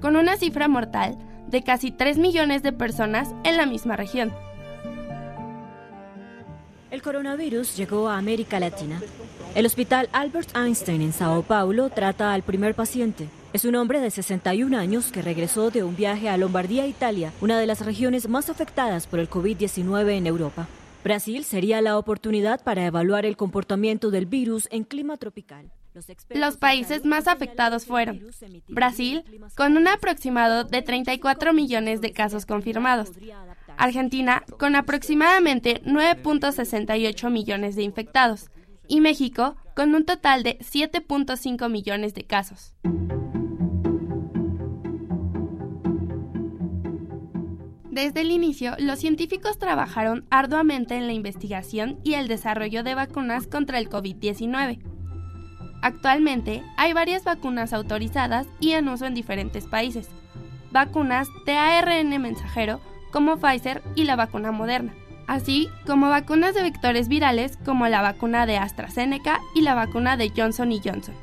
[0.00, 1.16] con una cifra mortal
[1.48, 4.32] de casi 3 millones de personas en la misma región.
[6.90, 9.00] El coronavirus llegó a América Latina.
[9.54, 13.28] El hospital Albert Einstein en Sao Paulo trata al primer paciente.
[13.52, 17.58] Es un hombre de 61 años que regresó de un viaje a Lombardía, Italia, una
[17.58, 20.68] de las regiones más afectadas por el COVID-19 en Europa.
[21.04, 25.70] Brasil sería la oportunidad para evaluar el comportamiento del virus en clima tropical.
[26.30, 28.20] Los países más afectados fueron
[28.68, 29.22] Brasil,
[29.54, 33.12] con un aproximado de 34 millones de casos confirmados,
[33.76, 38.50] Argentina con aproximadamente 9.68 millones de infectados
[38.88, 42.74] y México con un total de 7.5 millones de casos.
[47.94, 53.46] Desde el inicio, los científicos trabajaron arduamente en la investigación y el desarrollo de vacunas
[53.46, 54.80] contra el COVID-19.
[55.80, 60.08] Actualmente hay varias vacunas autorizadas y en uso en diferentes países.
[60.72, 62.80] Vacunas de ARN mensajero
[63.12, 64.92] como Pfizer y la vacuna Moderna,
[65.28, 70.32] así como vacunas de vectores virales como la vacuna de AstraZeneca y la vacuna de
[70.36, 71.14] Johnson Johnson.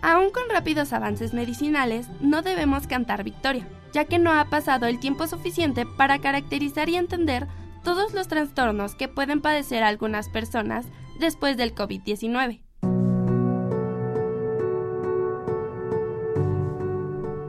[0.00, 5.00] Aún con rápidos avances medicinales, no debemos cantar victoria, ya que no ha pasado el
[5.00, 7.48] tiempo suficiente para caracterizar y entender
[7.82, 10.86] todos los trastornos que pueden padecer algunas personas
[11.18, 12.60] después del COVID-19.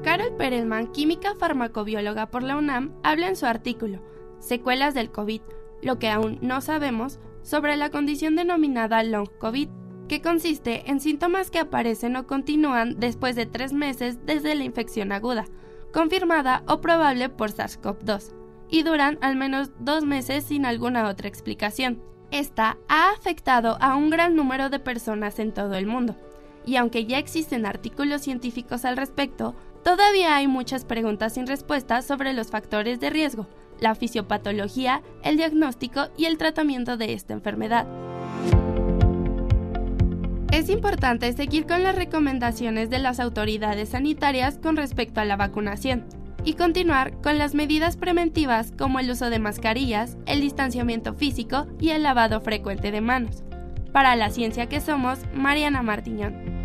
[0.03, 4.01] Carol Perelman, química farmacobióloga por la UNAM, habla en su artículo
[4.39, 5.41] Secuelas del COVID,
[5.83, 9.69] lo que aún no sabemos sobre la condición denominada long COVID,
[10.09, 15.13] que consiste en síntomas que aparecen o continúan después de tres meses desde la infección
[15.13, 15.45] aguda,
[15.93, 18.33] confirmada o probable por SARS-CoV-2,
[18.69, 22.01] y duran al menos dos meses sin alguna otra explicación.
[22.31, 26.17] Esta ha afectado a un gran número de personas en todo el mundo,
[26.65, 32.33] y aunque ya existen artículos científicos al respecto, Todavía hay muchas preguntas sin respuesta sobre
[32.33, 33.47] los factores de riesgo,
[33.79, 37.87] la fisiopatología, el diagnóstico y el tratamiento de esta enfermedad.
[40.51, 46.05] Es importante seguir con las recomendaciones de las autoridades sanitarias con respecto a la vacunación
[46.43, 51.89] y continuar con las medidas preventivas como el uso de mascarillas, el distanciamiento físico y
[51.89, 53.43] el lavado frecuente de manos.
[53.93, 56.58] Para la ciencia que somos, Mariana Martiñón.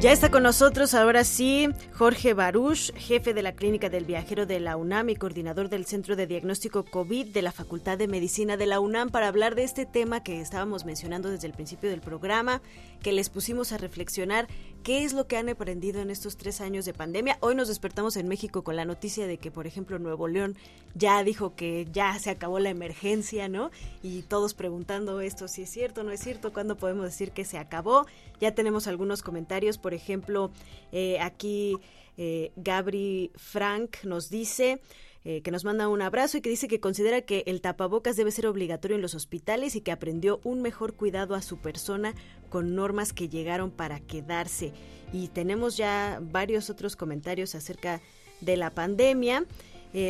[0.00, 4.58] Ya está con nosotros ahora sí Jorge Baruch, jefe de la Clínica del Viajero de
[4.58, 8.64] la UNAM y coordinador del Centro de Diagnóstico COVID de la Facultad de Medicina de
[8.64, 12.62] la UNAM para hablar de este tema que estábamos mencionando desde el principio del programa,
[13.02, 14.48] que les pusimos a reflexionar
[14.82, 17.36] qué es lo que han aprendido en estos tres años de pandemia.
[17.40, 20.56] Hoy nos despertamos en México con la noticia de que, por ejemplo, Nuevo León
[20.94, 23.70] ya dijo que ya se acabó la emergencia, ¿no?
[24.02, 27.58] Y todos preguntando esto si es cierto, no es cierto, cuándo podemos decir que se
[27.58, 28.06] acabó.
[28.40, 30.50] Ya tenemos algunos comentarios, por ejemplo,
[30.92, 31.78] eh, aquí
[32.16, 34.80] eh, Gabri Frank nos dice...
[35.22, 38.30] Eh, que nos manda un abrazo y que dice que considera que el tapabocas debe
[38.30, 42.14] ser obligatorio en los hospitales y que aprendió un mejor cuidado a su persona
[42.48, 44.72] con normas que llegaron para quedarse.
[45.12, 48.00] Y tenemos ya varios otros comentarios acerca
[48.40, 49.44] de la pandemia.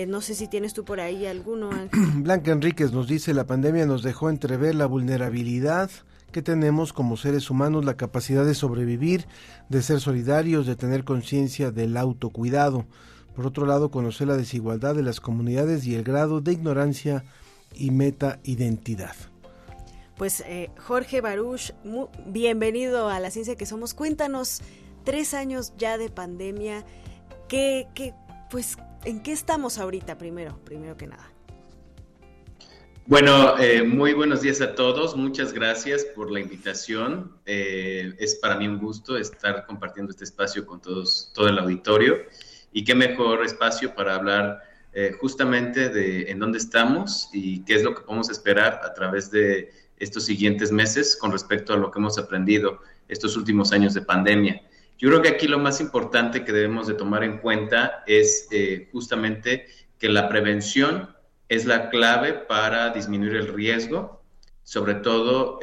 [0.06, 2.00] no sé si tienes tú por ahí alguno, Ángel.
[2.22, 5.90] Blanca Enríquez nos dice, la pandemia nos dejó entrever la vulnerabilidad
[6.30, 9.26] que tenemos como seres humanos la capacidad de sobrevivir,
[9.68, 12.86] de ser solidarios, de tener conciencia del autocuidado.
[13.34, 17.24] Por otro lado, conocer la desigualdad de las comunidades y el grado de ignorancia
[17.74, 19.14] y meta-identidad.
[20.16, 21.72] Pues eh, Jorge Baruch,
[22.26, 23.94] bienvenido a la ciencia que somos.
[23.94, 24.60] Cuéntanos,
[25.04, 26.84] tres años ya de pandemia,
[27.48, 28.12] ¿qué, qué,
[28.50, 31.30] pues, ¿en qué estamos ahorita primero, primero que nada?
[33.10, 35.16] Bueno, eh, muy buenos días a todos.
[35.16, 37.32] Muchas gracias por la invitación.
[37.44, 42.18] Eh, es para mí un gusto estar compartiendo este espacio con todos, todo el auditorio.
[42.72, 44.60] Y qué mejor espacio para hablar
[44.92, 49.28] eh, justamente de en dónde estamos y qué es lo que podemos esperar a través
[49.32, 54.02] de estos siguientes meses con respecto a lo que hemos aprendido estos últimos años de
[54.02, 54.62] pandemia.
[54.98, 58.48] Yo creo que aquí lo más importante que debemos de tomar en cuenta es
[58.92, 59.66] justamente
[59.98, 61.08] que la prevención
[61.50, 64.22] es la clave para disminuir el riesgo,
[64.62, 65.60] sobre todo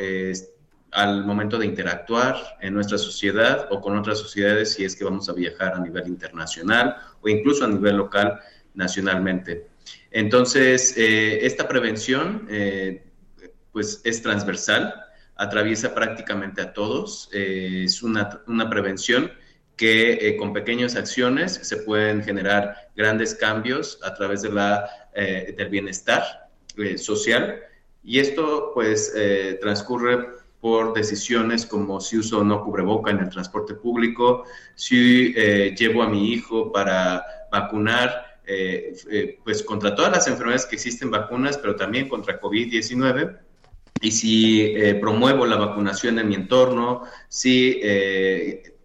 [0.91, 5.29] al momento de interactuar en nuestra sociedad o con otras sociedades si es que vamos
[5.29, 8.39] a viajar a nivel internacional o incluso a nivel local
[8.73, 9.67] nacionalmente.
[10.11, 13.03] Entonces, eh, esta prevención eh,
[13.71, 14.93] pues es transversal,
[15.35, 19.31] atraviesa prácticamente a todos, eh, es una, una prevención
[19.77, 25.69] que con pequeñas acciones se pueden generar grandes cambios a través de la eh, del
[25.69, 26.21] bienestar
[26.77, 27.59] eh, social.
[28.03, 30.27] Y esto pues eh, transcurre
[30.61, 34.43] por decisiones como si uso o no cubreboca en el transporte público,
[34.75, 38.39] si llevo a mi hijo para vacunar,
[39.43, 43.37] pues contra todas las enfermedades que existen vacunas, pero también contra COVID-19
[44.01, 47.79] y si promuevo la vacunación en mi entorno, si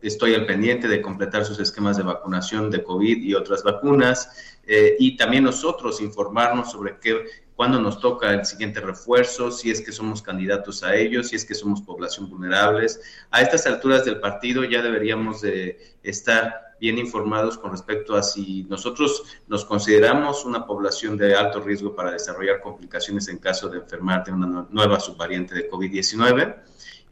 [0.03, 4.97] estoy al pendiente de completar sus esquemas de vacunación de COVID y otras vacunas, eh,
[4.99, 7.25] y también nosotros informarnos sobre qué,
[7.57, 11.45] cuándo nos toca el siguiente refuerzo, si es que somos candidatos a ellos, si es
[11.45, 13.01] que somos población vulnerables.
[13.31, 18.65] A estas alturas del partido ya deberíamos de estar bien informados con respecto a si
[18.65, 24.25] nosotros nos consideramos una población de alto riesgo para desarrollar complicaciones en caso de enfermar
[24.25, 26.57] de una nueva subvariante de COVID-19.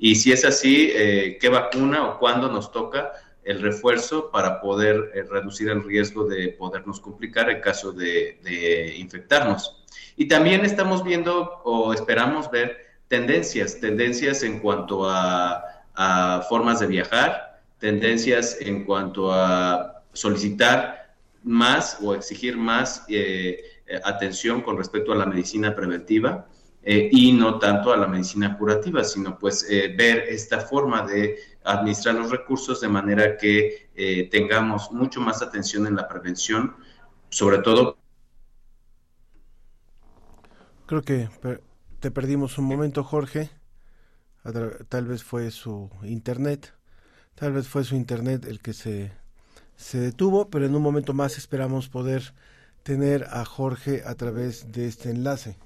[0.02, 3.12] Y si es así, eh, ¿qué vacuna o cuándo nos toca
[3.44, 9.84] el refuerzo para poder eh, reducir el riesgo de podernos complicar en caso de, infectarnos.
[10.16, 12.78] Y también estamos viendo o esperamos ver
[13.08, 15.64] tendencias, tendencias en cuanto a,
[16.48, 23.62] formas de viajar, tendencias en cuanto a solicitar más o exigir más eh,
[24.04, 26.46] atención con respecto a la medicina preventiva.
[26.82, 32.30] Y no tanto a la medicina curativa, sino pues ver esta forma de administrar los
[32.30, 36.76] recursos de manera que eh, tengamos mucho más atención en la prevención,
[37.28, 37.98] sobre todo.
[40.86, 41.28] Creo que
[42.00, 43.50] te perdimos un momento, Jorge.
[44.88, 46.74] Tal vez fue su internet,
[47.34, 49.12] tal vez fue su internet el que se,
[49.76, 52.32] se detuvo, pero en un momento más esperamos poder
[52.82, 55.58] tener a Jorge a través de este enlace.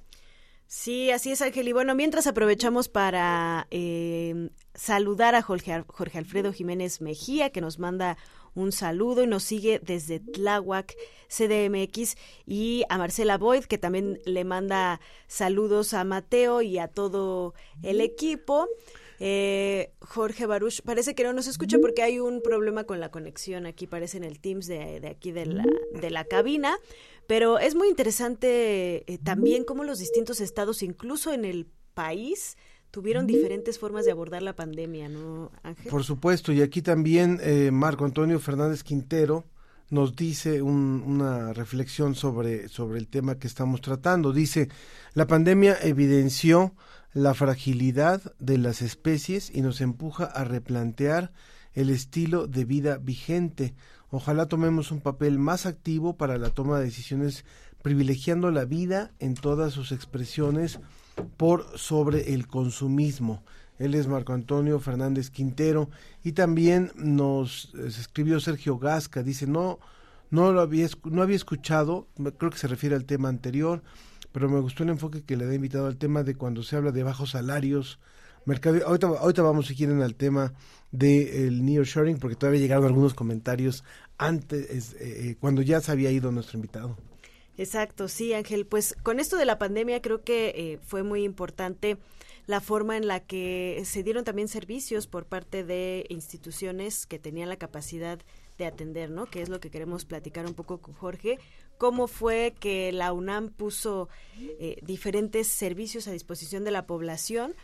[0.76, 1.68] Sí, así es, Ángel.
[1.68, 7.78] Y bueno, mientras aprovechamos para eh, saludar a Jorge, Jorge Alfredo Jiménez Mejía, que nos
[7.78, 8.18] manda
[8.56, 10.96] un saludo y nos sigue desde Tláhuac,
[11.28, 17.54] CDMX, y a Marcela Boyd, que también le manda saludos a Mateo y a todo
[17.84, 18.66] el equipo.
[19.20, 23.64] Eh, Jorge Baruch, parece que no nos escucha porque hay un problema con la conexión
[23.64, 26.76] aquí, parece en el Teams de, de aquí de la, de la cabina,
[27.26, 32.56] pero es muy interesante eh, también cómo los distintos estados, incluso en el país,
[32.90, 35.90] tuvieron diferentes formas de abordar la pandemia, ¿no, Ángel?
[35.90, 39.44] Por supuesto, y aquí también eh, Marco Antonio Fernández Quintero
[39.90, 44.32] nos dice un- una reflexión sobre, sobre el tema que estamos tratando.
[44.32, 44.68] Dice,
[45.12, 46.74] la pandemia evidenció
[47.12, 51.32] la fragilidad de las especies y nos empuja a replantear
[51.74, 53.74] el estilo de vida vigente.
[54.16, 57.44] Ojalá tomemos un papel más activo para la toma de decisiones
[57.82, 60.78] privilegiando la vida en todas sus expresiones
[61.36, 63.42] por sobre el consumismo.
[63.80, 65.90] Él es Marco Antonio Fernández Quintero.
[66.22, 69.80] Y también nos eh, escribió Sergio Gasca, dice, no,
[70.30, 72.06] no lo había, no había escuchado,
[72.38, 73.82] creo que se refiere al tema anterior,
[74.30, 76.92] pero me gustó el enfoque que le da invitado al tema de cuando se habla
[76.92, 77.98] de bajos salarios,
[78.46, 80.52] mercado, ahorita, vamos si quieren al tema
[80.90, 83.84] del nearshoring, porque todavía llegaron algunos comentarios
[84.18, 86.96] antes, eh, eh, cuando ya se había ido nuestro invitado.
[87.56, 88.66] Exacto, sí, Ángel.
[88.66, 91.98] Pues con esto de la pandemia creo que eh, fue muy importante
[92.46, 97.48] la forma en la que se dieron también servicios por parte de instituciones que tenían
[97.48, 98.18] la capacidad
[98.58, 99.26] de atender, ¿no?
[99.26, 101.38] Que es lo que queremos platicar un poco con Jorge.
[101.78, 104.08] ¿Cómo fue que la UNAM puso
[104.38, 107.54] eh, diferentes servicios a disposición de la población?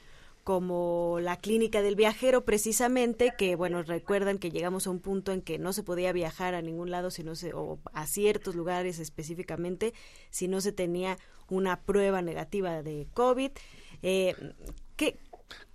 [0.44, 5.42] Como la clínica del viajero precisamente que bueno recuerdan que llegamos a un punto en
[5.42, 8.98] que no se podía viajar a ningún lado si no se o a ciertos lugares
[8.98, 9.92] específicamente
[10.30, 11.18] si no se tenía
[11.48, 13.50] una prueba negativa de covid.
[14.02, 14.34] Eh,
[14.96, 15.18] ¿qué,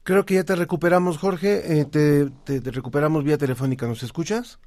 [0.04, 4.60] Creo que ya te recuperamos, Jorge, eh, te, te- te recuperamos vía telefónica, ¿nos escuchas?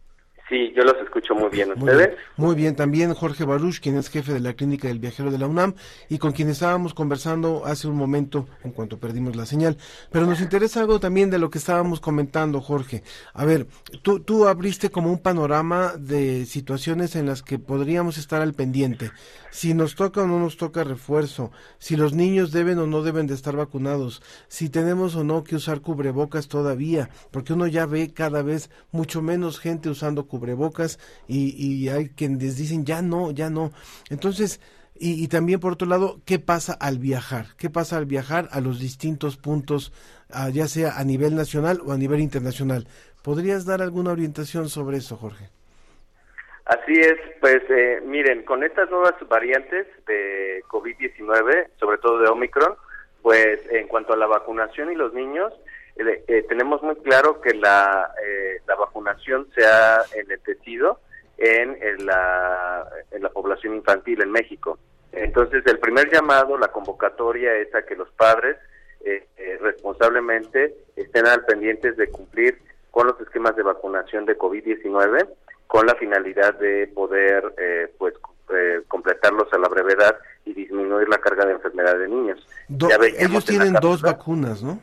[0.49, 1.69] Sí, yo los escucho muy bien.
[1.77, 2.09] Muy ¿Ustedes?
[2.09, 2.75] bien, muy bien.
[2.75, 5.75] también Jorge Baruch, quien es jefe de la clínica del viajero de la UNAM
[6.09, 9.77] y con quien estábamos conversando hace un momento en cuanto perdimos la señal.
[10.11, 13.03] Pero nos interesa algo también de lo que estábamos comentando, Jorge.
[13.35, 13.67] A ver,
[14.01, 19.11] tú, tú abriste como un panorama de situaciones en las que podríamos estar al pendiente.
[19.51, 23.27] Si nos toca o no nos toca refuerzo, si los niños deben o no deben
[23.27, 28.13] de estar vacunados, si tenemos o no que usar cubrebocas todavía, porque uno ya ve
[28.15, 30.38] cada vez mucho menos gente usando cubrebocas
[31.27, 33.73] y, y hay quienes dicen ya no, ya no.
[34.11, 34.61] Entonces,
[34.95, 37.47] y, y también por otro lado, ¿qué pasa al viajar?
[37.57, 39.93] ¿Qué pasa al viajar a los distintos puntos,
[40.31, 42.87] ah, ya sea a nivel nacional o a nivel internacional?
[43.23, 45.51] ¿Podrías dar alguna orientación sobre eso, Jorge?
[46.69, 52.75] Así es, pues eh, miren, con estas nuevas variantes de COVID-19, sobre todo de Omicron,
[53.23, 55.53] pues en cuanto a la vacunación y los niños,
[55.99, 61.01] eh, eh, tenemos muy claro que la, eh, la vacunación se ha enlentecido
[61.37, 64.79] en, en la, en la población infantil en México.
[65.13, 68.57] Entonces, el primer llamado, la convocatoria es a que los padres
[69.05, 72.59] eh, eh, responsablemente estén al pendientes de cumplir
[72.91, 75.29] con los esquemas de vacunación de COVID-19
[75.67, 78.15] con la finalidad de poder eh, pues
[78.55, 82.47] eh, completarlos a la brevedad y disminuir la carga de enfermedad de niños.
[82.69, 84.81] Do- Ya veíamos ellos tienen dos vacunas, ¿no?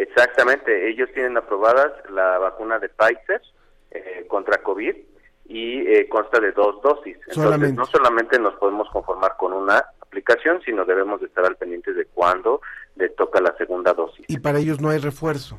[0.00, 3.42] Exactamente, ellos tienen aprobadas la vacuna de Pfizer
[3.90, 4.96] eh, contra COVID
[5.44, 7.16] y eh, consta de dos dosis.
[7.16, 7.76] Entonces, Solamente.
[7.76, 12.06] no solamente nos podemos conformar con una aplicación, sino debemos de estar al pendiente de
[12.06, 12.62] cuándo
[12.96, 14.24] le toca la segunda dosis.
[14.26, 15.58] Y para ellos no hay refuerzo.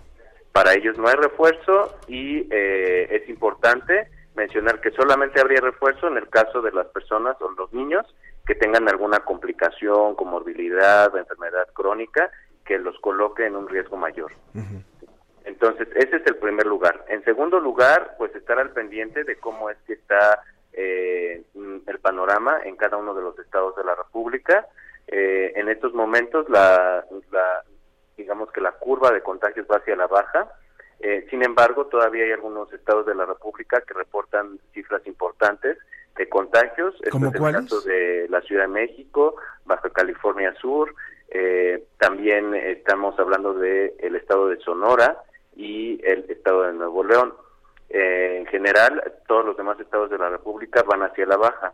[0.52, 6.18] Para ellos no hay refuerzo y eh, es importante mencionar que solamente habría refuerzo en
[6.18, 8.08] el caso de las personas o los niños
[8.48, 12.32] que tengan alguna complicación, comorbilidad, enfermedad crónica
[12.66, 14.32] que los coloque en un riesgo mayor.
[15.44, 17.04] Entonces, ese es el primer lugar.
[17.08, 20.44] En segundo lugar, pues estar al pendiente de cómo es que está
[20.74, 24.68] eh, mm, el panorama en cada uno de los estados de la República.
[25.08, 27.64] Eh, en estos momentos, la, la-
[28.16, 30.52] digamos que la curva de contagios va hacia la baja.
[31.00, 35.78] Eh, sin embargo, todavía hay algunos estados de la República que reportan cifras importantes
[36.16, 36.94] de contagios.
[36.96, 37.62] Este ¿Cómo es el cuáles?
[37.64, 39.36] caso de la Ciudad de México,
[39.66, 40.94] Baja California Sur.
[41.32, 45.24] Eh, también estamos hablando de el estado de Sonora
[45.56, 47.34] y el estado de Nuevo León.
[47.90, 51.74] Eh, en general, todos los demás estados de la República van hacia la baja.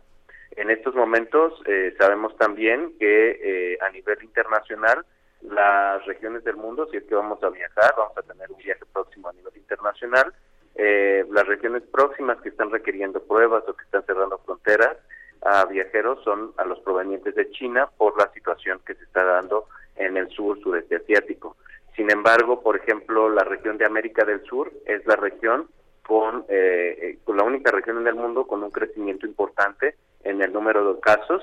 [0.52, 5.04] En estos momentos eh, sabemos también que eh, a nivel internacional
[5.42, 8.84] las regiones del mundo, si es que vamos a viajar, vamos a tener un viaje
[8.92, 10.32] próximo a nivel internacional,
[10.74, 14.96] eh, las regiones próximas que están requiriendo pruebas o que están cerrando fronteras
[15.42, 19.66] a viajeros son a los provenientes de China por la situación que se está dando
[19.96, 21.56] en el sur sureste asiático.
[21.96, 25.68] Sin embargo, por ejemplo, la región de América del Sur es la región
[26.06, 30.40] con, eh, eh, con la única región en el mundo con un crecimiento importante en
[30.40, 31.42] el número de casos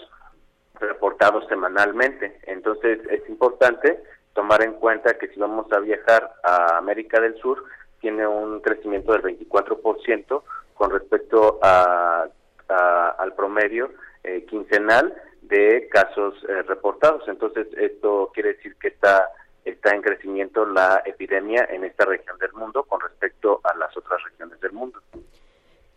[0.80, 2.40] reportados semanalmente.
[2.44, 4.00] Entonces es importante
[4.34, 7.64] tomar en cuenta que si vamos a viajar a América del Sur,
[8.00, 10.44] tiene un crecimiento del 24%
[10.74, 12.28] con respecto a,
[12.70, 13.92] al promedio
[14.24, 17.28] eh, quincenal de casos eh, reportados.
[17.28, 19.30] Entonces, esto quiere decir que está,
[19.64, 24.24] está en crecimiento la epidemia en esta región del mundo con respecto a las otras
[24.24, 25.00] regiones del mundo.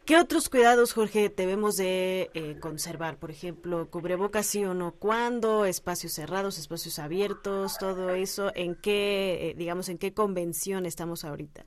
[0.05, 3.19] ¿Qué otros cuidados, Jorge, debemos de eh, conservar?
[3.19, 9.55] Por ejemplo, cubrebocas sí o no, cuándo, espacios cerrados, espacios abiertos, todo eso, ¿en qué,
[9.59, 11.67] digamos, en qué convención estamos ahorita?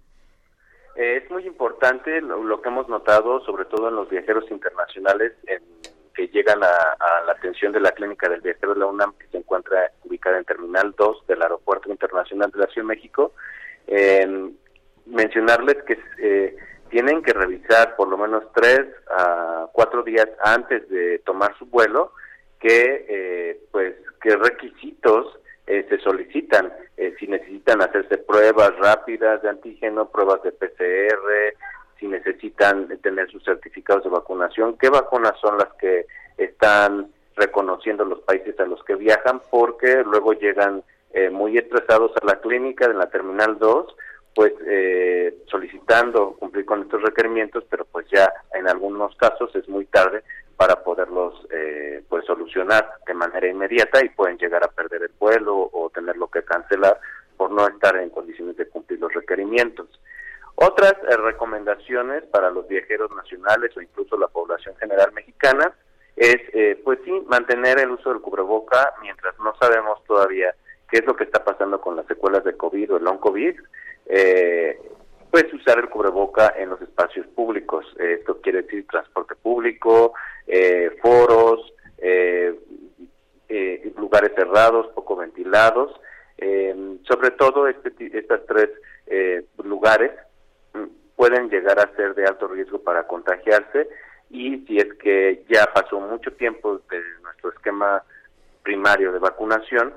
[1.02, 5.34] Es muy importante lo, que hemos notado, sobre todo en los viajeros internacionales
[6.14, 9.38] que llegan a, la atención de la clínica del viajero de la UNAM, que se
[9.38, 13.34] encuentra ubicada en Terminal 2 del Aeropuerto Internacional de la Ciudad de México.
[15.06, 16.56] mencionarles que eh,
[16.90, 22.14] tienen que revisar por lo menos tres a cuatro días antes de tomar su vuelo
[22.60, 29.50] que eh, pues qué requisitos eh, se solicitan eh, si necesitan hacerse pruebas rápidas de
[29.50, 31.56] antígeno, pruebas de PCR,
[32.00, 36.08] si necesitan tener sus certificados de vacunación, qué vacunas son las que
[36.38, 40.84] están reconociendo los países a los que viajan, porque luego llegan
[41.14, 43.96] eh, muy estresados a la clínica de la Terminal 2,
[44.34, 44.54] pues
[45.48, 50.24] solicitando cumplir con estos requerimientos, pero pues ya en algunos casos es muy tarde
[50.62, 55.72] para poderlos eh, pues solucionar de manera inmediata y pueden llegar a perder el vuelo
[55.74, 57.00] o tenerlo que cancelar
[57.36, 59.88] por no estar en condiciones de cumplir los requerimientos.
[60.54, 65.74] Otras eh, recomendaciones para los viajeros nacionales o incluso la población general mexicana
[66.16, 70.54] es, eh, pues sí, mantener el uso del cubreboca mientras no sabemos todavía
[70.92, 73.60] qué es lo que está pasando con las secuelas de COVID o el long COVID.
[74.06, 74.80] Eh,
[75.32, 77.86] pues usar el cubreboca en los espacios públicos.
[77.98, 80.14] esto quiere decir transporte público,
[80.46, 82.54] eh, foros, eh,
[83.48, 86.00] eh, lugares cerrados, poco ventilados.
[87.08, 88.70] sobre todo este, estas tres
[89.64, 90.12] lugares
[90.74, 93.88] mm, pueden llegar a ser de alto riesgo para contagiarse
[94.30, 98.04] y si es que ya pasó mucho tiempo de nuestro esquema
[98.64, 99.94] primario de vacunación,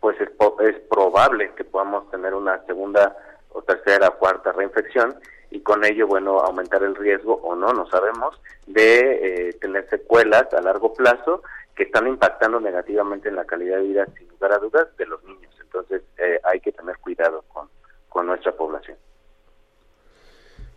[0.00, 0.30] pues es,
[0.68, 3.16] es probable que podamos tener una segunda
[3.54, 5.16] o tercera cuarta reinfección
[5.50, 10.52] y con ello, bueno, aumentar el riesgo o no, no sabemos, de eh, tener secuelas
[10.54, 11.42] a largo plazo
[11.76, 15.22] que están impactando negativamente en la calidad de vida, sin lugar a dudas, de los
[15.24, 15.54] niños.
[15.60, 17.68] Entonces, eh, hay que tener cuidado con,
[18.08, 18.96] con nuestra población.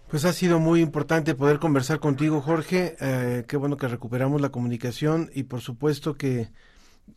[0.10, 2.96] Pues ha sido muy importante poder conversar contigo, Jorge.
[3.02, 6.50] Eh, qué bueno que recuperamos la comunicación y por supuesto que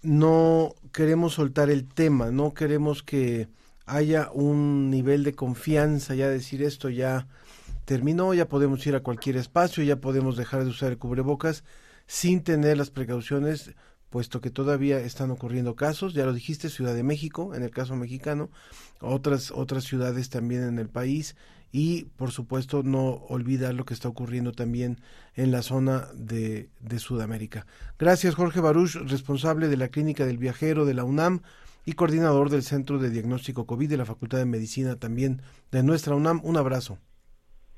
[0.03, 3.49] no queremos soltar el tema, no queremos que
[3.89, 7.27] haya un nivel de confianza, ya decir esto ya
[7.85, 11.65] terminó, ya podemos ir a cualquier espacio, ya podemos dejar de usar el cubrebocas
[12.07, 13.73] sin tener las precauciones,
[14.11, 17.97] puesto que todavía están ocurriendo casos, ya lo dijiste, Ciudad de México, en el caso
[17.97, 18.51] mexicano,
[19.01, 21.37] otras, otras ciudades también en el país,
[21.73, 25.01] y por supuesto no olvidar lo que está ocurriendo también
[25.35, 27.67] en la zona de, de Sudamérica.
[27.99, 31.43] Gracias Jorge Baruch, responsable de la Clínica del Viajero de la UNAM
[31.89, 35.41] y coordinador del Centro de Diagnóstico COVID de la Facultad de Medicina también
[35.73, 36.43] de nuestra UNAM.
[36.45, 36.99] Un abrazo.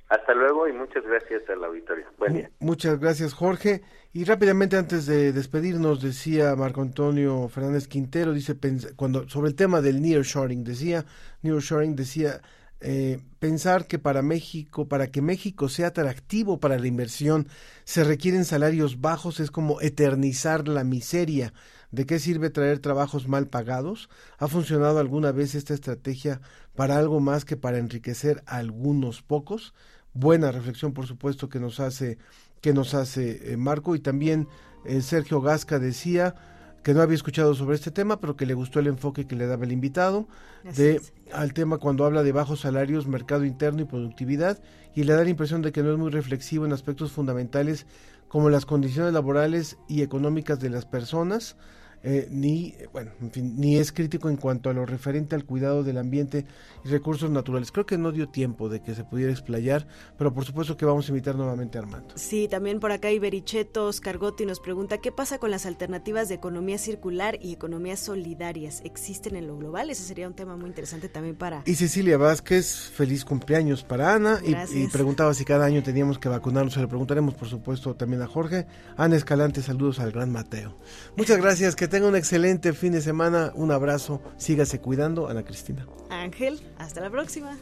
[0.09, 2.07] Hasta luego y muchas gracias al auditorio.
[2.19, 2.51] Buen día.
[2.59, 3.83] Muchas gracias, Jorge.
[4.13, 8.57] Y rápidamente antes de despedirnos, decía Marco Antonio Fernández Quintero, dice
[8.97, 11.05] cuando sobre el tema del nearshoring, decía
[11.43, 12.41] nearshoring decía
[12.81, 17.47] eh, pensar que para México, para que México sea atractivo para la inversión,
[17.85, 21.53] se requieren salarios bajos, es como eternizar la miseria.
[21.91, 24.09] ¿De qué sirve traer trabajos mal pagados?
[24.39, 26.41] ¿Ha funcionado alguna vez esta estrategia
[26.77, 29.75] para algo más que para enriquecer a algunos pocos?
[30.15, 32.19] Buena reflexión, por supuesto, que nos hace,
[32.61, 33.97] que nos hace eh, Marco.
[33.97, 34.47] Y también
[34.85, 36.35] eh, Sergio Gasca decía
[36.83, 39.47] que no había escuchado sobre este tema, pero que le gustó el enfoque que le
[39.47, 40.29] daba el invitado
[40.77, 41.01] de
[41.33, 44.63] al tema cuando habla de bajos salarios, mercado interno y productividad,
[44.95, 47.87] y le da la impresión de que no es muy reflexivo en aspectos fundamentales
[48.29, 51.57] como las condiciones laborales y económicas de las personas,
[52.03, 55.83] eh, ni, bueno, en fin, ni es crítico en cuanto a lo referente al cuidado
[55.83, 56.47] del ambiente
[56.85, 57.73] y recursos naturales.
[57.73, 59.87] Creo que no dio tiempo de que se pudiera explayar,
[60.17, 62.15] pero por supuesto que vamos a invitar nuevamente a Armando.
[62.17, 66.79] Sí, también por acá Iberichetos Cargotti nos pregunta qué pasa con las alternativas de economía
[66.79, 68.81] circular y economías solidarias.
[68.85, 69.91] ¿Existen en lo global?
[69.91, 71.63] Ese sería un tema muy interesante también para...
[71.67, 76.31] Y Cecilia Vázquez, feliz cumpleaños para Ana y, y, preguntaba si cada año teníamos que
[76.31, 76.75] vacunarnos.
[76.75, 78.67] Se lo preguntaremos por supuesto también a Jorge.
[78.97, 80.77] Ana Escalante, saludos al gran Mateo.
[81.17, 83.53] Muchas gracias, que tenga un excelente fin de semana.
[83.55, 84.23] Un abrazo.
[84.39, 85.29] Sígase cuidando.
[85.29, 85.87] Ana Cristina.
[86.09, 87.59] Ángel, hasta la próxima.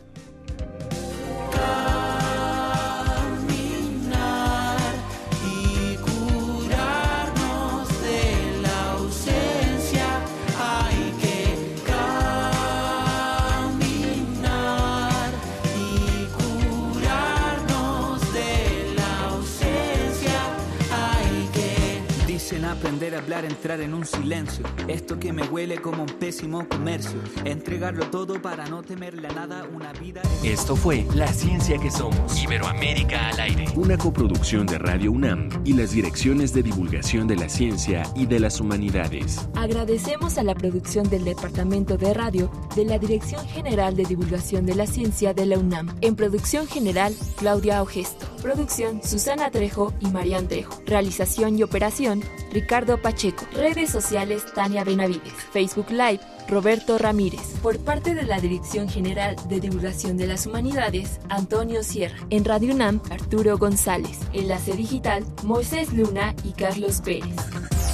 [22.79, 24.64] Aprender a hablar, entrar en un silencio.
[24.87, 27.18] Esto que me huele como un pésimo comercio.
[27.45, 30.22] Entregarlo todo para no temerle a nada una vida.
[30.45, 32.41] Esto fue La Ciencia que Somos.
[32.41, 33.64] Iberoamérica al aire.
[33.74, 38.39] Una coproducción de Radio UNAM y las direcciones de divulgación de la ciencia y de
[38.39, 39.49] las humanidades.
[39.57, 44.76] Agradecemos a la producción del Departamento de Radio de la Dirección General de Divulgación de
[44.76, 45.97] la Ciencia de la UNAM.
[46.01, 48.26] En producción general, Claudia Ogesto.
[48.41, 50.81] Producción, Susana Trejo y Marian Trejo.
[50.87, 52.22] Realización y operación,
[52.53, 52.68] Ricardo
[53.03, 53.47] Pacheco.
[53.53, 55.33] Redes sociales, Tania Benavides.
[55.53, 57.41] Facebook Live, Roberto Ramírez.
[57.62, 62.19] Por parte de la Dirección General de Divulgación de las Humanidades, Antonio Sierra.
[62.31, 64.19] En Radio UNAM, Arturo González.
[64.33, 67.35] Enlace Digital, Moisés Luna y Carlos Pérez.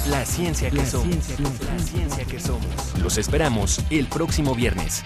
[0.09, 1.39] La ciencia que somos.
[1.39, 2.99] La ciencia que somos.
[3.01, 5.03] Los esperamos el próximo viernes.